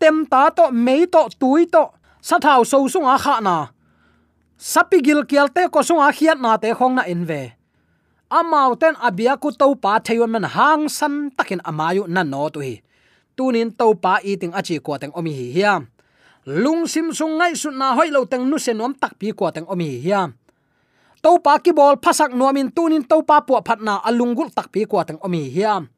tem 0.00 0.24
ta 0.32 0.50
to 0.50 0.70
mei 0.70 1.06
to 1.06 1.22
tui 1.40 1.64
to 1.74 1.84
sa 2.20 2.36
thau 2.44 2.60
so 2.64 2.84
sunga 2.88 3.16
kha 3.24 3.40
na 3.40 3.56
sapigil 4.60 5.24
kial 5.24 5.48
te 5.48 5.62
ko 5.72 5.80
sunga 5.80 6.08
khiat 6.12 6.38
na 6.44 6.60
te 6.62 6.68
khong 6.78 6.94
na 7.00 7.02
in 7.08 7.24
ve 7.24 7.42
amau 8.30 8.78
ten 8.80 8.94
abia 9.00 9.34
ku 9.42 9.48
to 9.50 9.66
pa 9.74 9.98
theyon 9.98 10.30
man 10.30 10.44
hang 10.44 10.86
san 10.86 11.34
takin 11.36 11.60
amayu 11.66 12.04
na 12.06 12.22
no 12.22 12.46
tu 12.52 12.60
hi 12.60 12.78
tunin 13.36 13.72
to 13.72 13.96
pa 13.96 14.20
eating 14.20 14.52
achi 14.52 14.76
ko 14.84 15.00
teng 15.00 15.12
omi 15.16 15.32
hi 15.32 15.46
hiam 15.56 15.88
lung 16.44 16.84
sim 16.92 17.08
sung 17.10 17.40
ngai 17.40 17.52
su 17.56 17.68
na 17.72 17.96
hoi 17.96 18.08
lo 18.14 18.28
teng 18.28 18.44
nu 18.50 18.56
se 18.60 18.72
nom 18.76 18.92
tak 18.92 19.16
pi 19.18 19.32
ko 19.32 19.50
teng 19.54 19.66
omi 19.72 19.86
hi 19.92 19.98
hiam 20.06 20.28
to 21.24 21.30
pa 21.44 21.56
ki 21.64 21.72
bol 21.72 21.96
phasak 22.04 22.30
nuamin 22.38 22.68
tunin 22.70 23.04
to 23.04 23.16
pa 23.28 23.40
pu 23.46 23.56
phat 23.66 23.80
na 23.80 24.00
alungul 24.08 24.48
tak 24.52 24.68
pi 24.72 24.84
ko 24.90 25.02
teng 25.08 25.18
omi 25.26 25.50
hiam 25.50 25.88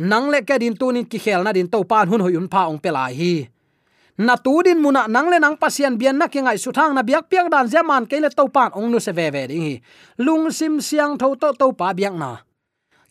nang 0.00 0.32
le 0.32 0.40
ke 0.40 0.56
din 0.56 0.72
tunin 0.72 1.04
ki 1.04 1.20
khel 1.20 1.44
na 1.44 1.52
din 1.52 1.68
to 1.68 1.84
pan 1.84 2.08
hun 2.08 2.24
hoyun 2.24 2.48
pa 2.48 2.72
ong 2.72 2.80
pelai 2.80 3.12
hi. 3.12 3.34
Na 4.16 4.36
tu 4.40 4.64
din 4.64 4.80
muna 4.80 5.04
nang 5.04 5.28
le 5.28 5.36
nang 5.36 5.60
pasian 5.60 6.00
bian 6.00 6.16
na 6.16 6.24
kingai 6.24 6.56
su 6.56 6.72
thang 6.72 6.96
na 6.96 7.04
biak 7.04 7.28
piang 7.28 7.52
dan 7.52 7.68
zeman 7.68 8.08
ke 8.08 8.16
le 8.16 8.32
to 8.32 8.48
pan 8.48 8.72
ong 8.72 8.88
nu 8.88 8.96
se 8.96 9.12
ve 9.12 9.28
ve 9.28 9.44
ding 9.52 9.64
hi. 9.68 9.76
Lung 10.24 10.48
sim 10.48 10.80
siang 10.80 11.20
tho 11.20 11.36
to 11.36 11.52
to 11.52 11.68
pa 11.76 11.92
biak 11.92 12.16
na. 12.16 12.40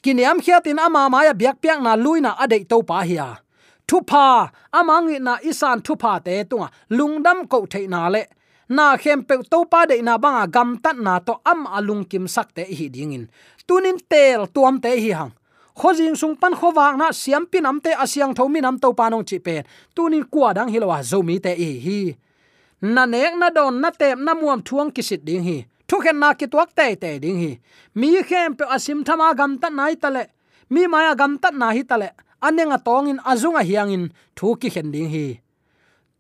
Kiniam 0.02 0.42
khiatin 0.42 0.82
ama 0.82 1.06
maya 1.14 1.34
biak 1.38 1.62
piang 1.62 1.86
na 1.86 1.94
luina 1.94 2.34
adei 2.42 2.66
to 2.66 2.82
pa 2.82 3.06
hiya 3.06 3.38
thu 3.90 4.02
pha 4.10 4.50
amangi 4.74 5.18
na 5.22 5.38
isan 5.46 5.82
thu 5.86 5.94
pa 5.94 6.18
te 6.26 6.42
tunga. 6.50 6.74
Lungdam 6.98 7.46
ko 7.46 7.66
thei 7.70 7.86
na 7.86 8.10
le. 8.10 8.24
Na 8.70 8.98
khem 8.98 9.22
pe 9.30 9.36
to 9.52 9.66
pa 9.66 9.86
de 9.86 10.02
na 10.02 10.18
banga 10.18 10.46
gam 10.50 10.78
tat 10.84 10.98
na 10.98 11.20
to 11.20 11.34
am 11.46 11.66
alung 11.78 12.06
kim 12.10 12.26
sak 12.28 12.54
te 12.58 12.64
hi 12.66 12.90
dingin 12.90 13.26
tunin 13.68 13.98
tel 14.10 14.46
tuam 14.54 14.82
te 14.82 14.90
hi 15.04 15.12
hang 15.14 15.34
khojing 15.76 16.16
sung 16.16 16.36
pan 16.36 16.54
khowak 16.54 16.98
na 16.98 17.12
siam 17.12 17.46
pin 17.46 17.66
amte 17.66 17.92
asyang 17.94 18.34
thomi 18.34 18.62
nam 18.62 18.80
to 18.80 18.94
panong 18.94 19.26
chi 19.30 19.38
pen 19.40 19.64
tunin 19.96 20.24
kwa 20.30 20.54
dang 20.54 20.70
hilwa 20.74 21.02
zomi 21.04 21.40
te 21.42 21.52
e 21.54 21.70
hi. 21.86 22.00
Na 22.82 23.06
nek 23.06 23.34
na 23.38 23.50
don 23.50 23.82
na 23.82 23.90
tem 23.92 24.24
na 24.24 24.34
muam 24.34 24.62
thuang 24.62 24.92
kisit 24.92 25.26
ding 25.26 25.44
hi. 25.44 25.58
Thu 25.88 26.00
khen 26.04 26.20
na 26.20 26.34
ki 26.34 26.48
tuak 26.48 26.70
te 26.76 26.96
te 26.96 27.20
ding 27.20 27.40
hi. 27.44 27.52
Mi 27.96 28.24
khem 28.24 28.56
pe 28.56 28.66
asim 28.76 29.04
thama 29.04 29.34
gam 29.36 29.58
ta 29.58 29.70
nai 29.70 29.96
tale 29.96 30.24
mi 30.70 30.88
maya 30.88 31.16
gam 31.16 31.38
ta 31.38 31.50
na 31.52 31.72
hi 31.76 31.84
tale 31.84 32.10
anenga 32.42 32.78
tongin 32.86 33.20
azunga 33.32 33.62
hiangin 33.70 34.12
thu 34.36 34.56
ki 34.56 34.70
khen 34.70 34.92
ding 34.92 35.10
hi. 35.10 35.42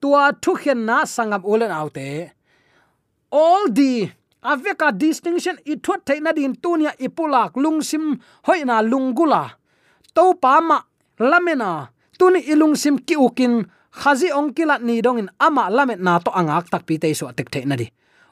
Tua 0.01 0.31
thu 0.43 0.55
khen 0.62 0.85
na 0.85 0.97
sangam 1.05 1.43
ulen 1.43 1.71
autte 1.71 2.31
all 3.31 3.69
the 3.69 4.09
aveka 4.43 4.91
distinction 4.91 5.58
i 5.65 5.75
thot 5.75 6.06
theina 6.06 6.32
din 6.34 6.56
tunia 6.56 6.91
ipulak 6.99 7.56
lungsim 7.56 8.19
hoina 8.47 8.82
lungula. 8.82 9.49
To 10.15 10.34
pa 10.41 10.62
ma 10.62 10.80
lamena, 11.19 11.88
tuni 12.17 12.39
ilungsim 12.52 12.97
ki 13.06 13.15
ukin 13.15 13.65
khazi 13.91 14.32
ongkila 14.32 14.80
ni 14.80 15.02
dongin 15.02 15.30
ama 15.39 15.69
lamet 15.69 15.99
na 15.99 16.19
to 16.19 16.32
angak 16.32 16.69
tak 16.71 16.86
pi 16.88 16.97
te 16.97 17.13
so 17.13 17.32
tek 17.32 17.52
theina 17.52 17.75
di. 17.75 17.88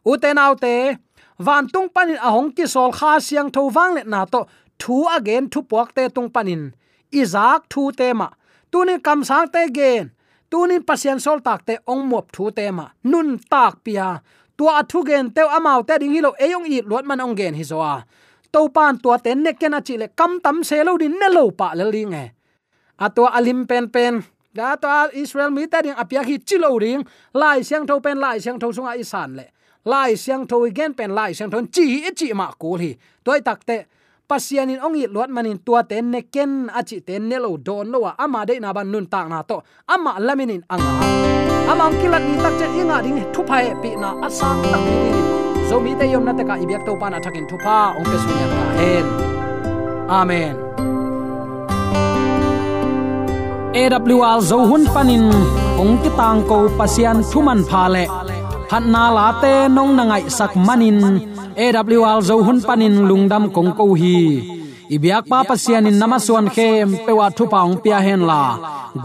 Uten 0.06 0.38
autte 0.38 0.98
van 1.40 1.68
tung 1.68 1.90
panin 1.90 2.20
ahong 2.28 2.56
ki 2.56 2.66
sol 2.68 2.92
kha 2.92 3.20
siang 3.20 3.52
tho 3.52 3.70
wang 3.76 3.94
le 3.96 4.04
na 4.04 4.26
to 4.26 4.48
thu 4.80 5.06
again 5.18 5.50
thu 5.52 5.60
puak 5.70 5.94
te 5.96 6.10
tung 6.10 6.30
panin. 6.30 6.74
Izak 7.12 7.68
thu 7.72 7.92
te 7.92 8.14
ma, 8.14 8.28
tuni 8.72 9.00
kam 9.06 9.24
sang 9.24 9.48
te 9.54 9.68
gen 9.72 10.12
tunin 10.50 10.84
pasien 10.84 11.20
sol 11.20 11.40
tak 11.44 11.66
te 11.68 11.78
ong 11.88 12.08
mop 12.08 12.32
thu 12.32 12.52
te 12.52 12.72
ma. 12.72 12.86
Nun 13.04 13.40
tak 13.52 13.84
pia 13.84 14.20
tua 14.58 14.82
athu 14.82 15.06
gen 15.06 15.32
te 15.32 15.42
amau 15.42 15.84
te 15.88 16.00
ding 16.02 16.14
hilo 16.14 16.34
eyong 16.40 16.66
i 16.66 16.82
lot 16.82 17.06
man 17.06 17.22
ong 17.22 17.36
gen 17.38 17.54
hi 17.54 17.64
zoa. 17.64 18.02
To 18.52 18.70
pan 18.70 18.98
tua 18.98 19.18
ten 19.20 19.44
ne 19.44 19.54
ken 19.54 19.74
a 19.74 19.82
chi 19.82 19.98
le 19.98 20.08
kam 20.16 20.40
tam 20.42 20.64
se 20.64 20.84
lo 20.84 20.98
din 20.98 21.14
ne 21.20 21.30
lo 21.30 21.52
pa 21.52 21.74
le 21.78 21.86
ling 21.92 22.14
e. 22.14 22.26
A 23.00 23.10
tua 23.10 23.30
alim 23.38 23.68
pen 23.68 23.90
pen, 23.90 24.24
da 24.56 24.76
to 24.76 24.88
israel 25.14 25.52
mi 25.52 25.68
ta 25.68 25.82
ding 25.82 25.94
apia 25.94 26.24
hi 26.24 26.38
chi 26.40 26.58
lo 26.58 26.78
ring. 26.78 27.06
Lai 27.34 27.62
siang 27.62 27.86
tho 27.86 28.00
pen, 28.00 28.18
lai 28.20 28.40
siang 28.40 28.60
tho 28.60 28.72
sunga 28.72 28.98
isan 28.98 29.36
le. 29.38 29.46
Lai 29.86 30.16
siang 30.16 30.48
tho 30.48 30.66
gen 30.72 30.94
pen, 30.94 31.14
lai 31.14 31.34
siang 31.34 31.52
thon 31.52 31.68
chi 31.68 31.86
hi 32.04 32.12
chi 32.18 32.34
ma 32.34 32.52
ko 32.58 32.78
hi. 32.82 32.98
Toy 33.24 33.42
tak 33.42 33.62
te 33.66 33.86
pasianin 34.28 34.82
ongi 34.82 35.08
luat 35.08 35.30
manin 35.30 35.60
tua 35.66 35.84
ten 35.84 36.12
ne 36.12 36.22
ken 36.34 36.72
achi 36.74 37.02
ten 37.02 37.30
ne 37.30 37.38
lo 37.38 37.58
don 37.58 37.92
lo 37.92 38.00
ama 38.18 38.46
de 38.46 38.60
na 38.60 38.74
ban 38.74 38.90
nun 38.92 39.06
tak 39.06 39.30
na 39.30 39.44
to. 39.44 39.62
Ama 39.88 40.20
laminin 40.20 40.64
anga 40.70 41.57
amang 41.68 41.94
kilat 42.00 42.24
ni 42.24 42.36
tak 42.44 42.54
chen 42.60 42.72
inga 42.80 42.98
ding 43.04 43.20
thu 43.36 43.42
phai 43.50 43.66
pi 43.82 43.90
na 44.02 44.10
asang 44.28 44.60
tak 44.72 44.82
ni. 44.88 44.96
Ni 45.12 45.22
zo 45.70 45.76
mi 45.84 45.92
te 46.00 46.06
yom 46.14 46.24
na 46.28 46.32
te 46.38 46.44
ka 46.50 46.56
ibyak 46.64 46.84
to 46.88 46.94
pa 47.02 47.08
na 47.12 47.18
thakin 47.26 47.46
thu 47.50 47.56
pha 47.64 47.78
ong 47.98 48.08
pe 48.12 48.18
sunya 48.24 48.48
ta 48.54 48.64
hen. 48.80 49.06
Amen. 50.20 50.56
AWR 53.82 54.40
zo 54.50 54.58
hun 54.70 54.84
panin 54.96 55.28
ong 55.82 55.94
ki 56.02 56.10
tang 56.20 56.40
ko 56.50 56.58
pasian 56.80 57.18
thuman 57.30 57.62
pha 57.70 57.84
le. 57.96 58.06
Phat 58.70 58.84
na 58.94 59.04
la 59.18 59.28
te 59.42 59.54
nong 59.76 59.92
na 59.98 60.04
ngai 60.10 60.24
sak 60.38 60.54
manin 60.68 61.00
AWR 61.64 62.20
zo 62.30 62.36
hun 62.46 62.60
panin 62.68 62.96
lungdam 63.10 63.44
kong 63.56 63.72
ko 63.78 63.86
hi. 64.02 64.57
Ibyak 64.96 65.24
pa 65.30 65.44
pasianin 65.50 65.98
namaswan 66.02 66.48
khem 66.56 66.88
pewa 67.06 67.28
thu 67.38 67.44
paung 67.54 67.78
pia 67.84 68.00
hen 68.06 68.22
la 68.30 68.44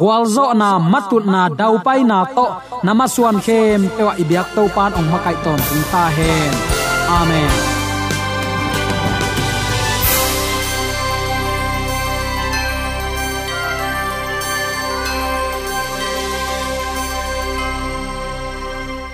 gwalzo 0.01 0.47
na 0.61 0.69
matut 0.93 1.25
na 1.35 1.43
dau 1.61 1.75
pai 1.87 2.01
na 2.11 2.19
to 2.37 2.47
namaswan 2.87 3.39
khem 3.47 3.81
pewa 3.97 4.13
ibyak 4.23 4.49
to 4.55 4.63
pan 4.75 4.91
ong 4.99 5.09
makai 5.13 5.37
ton 5.45 5.61
ta 5.93 6.05
hen 6.17 6.53
amen 7.19 7.72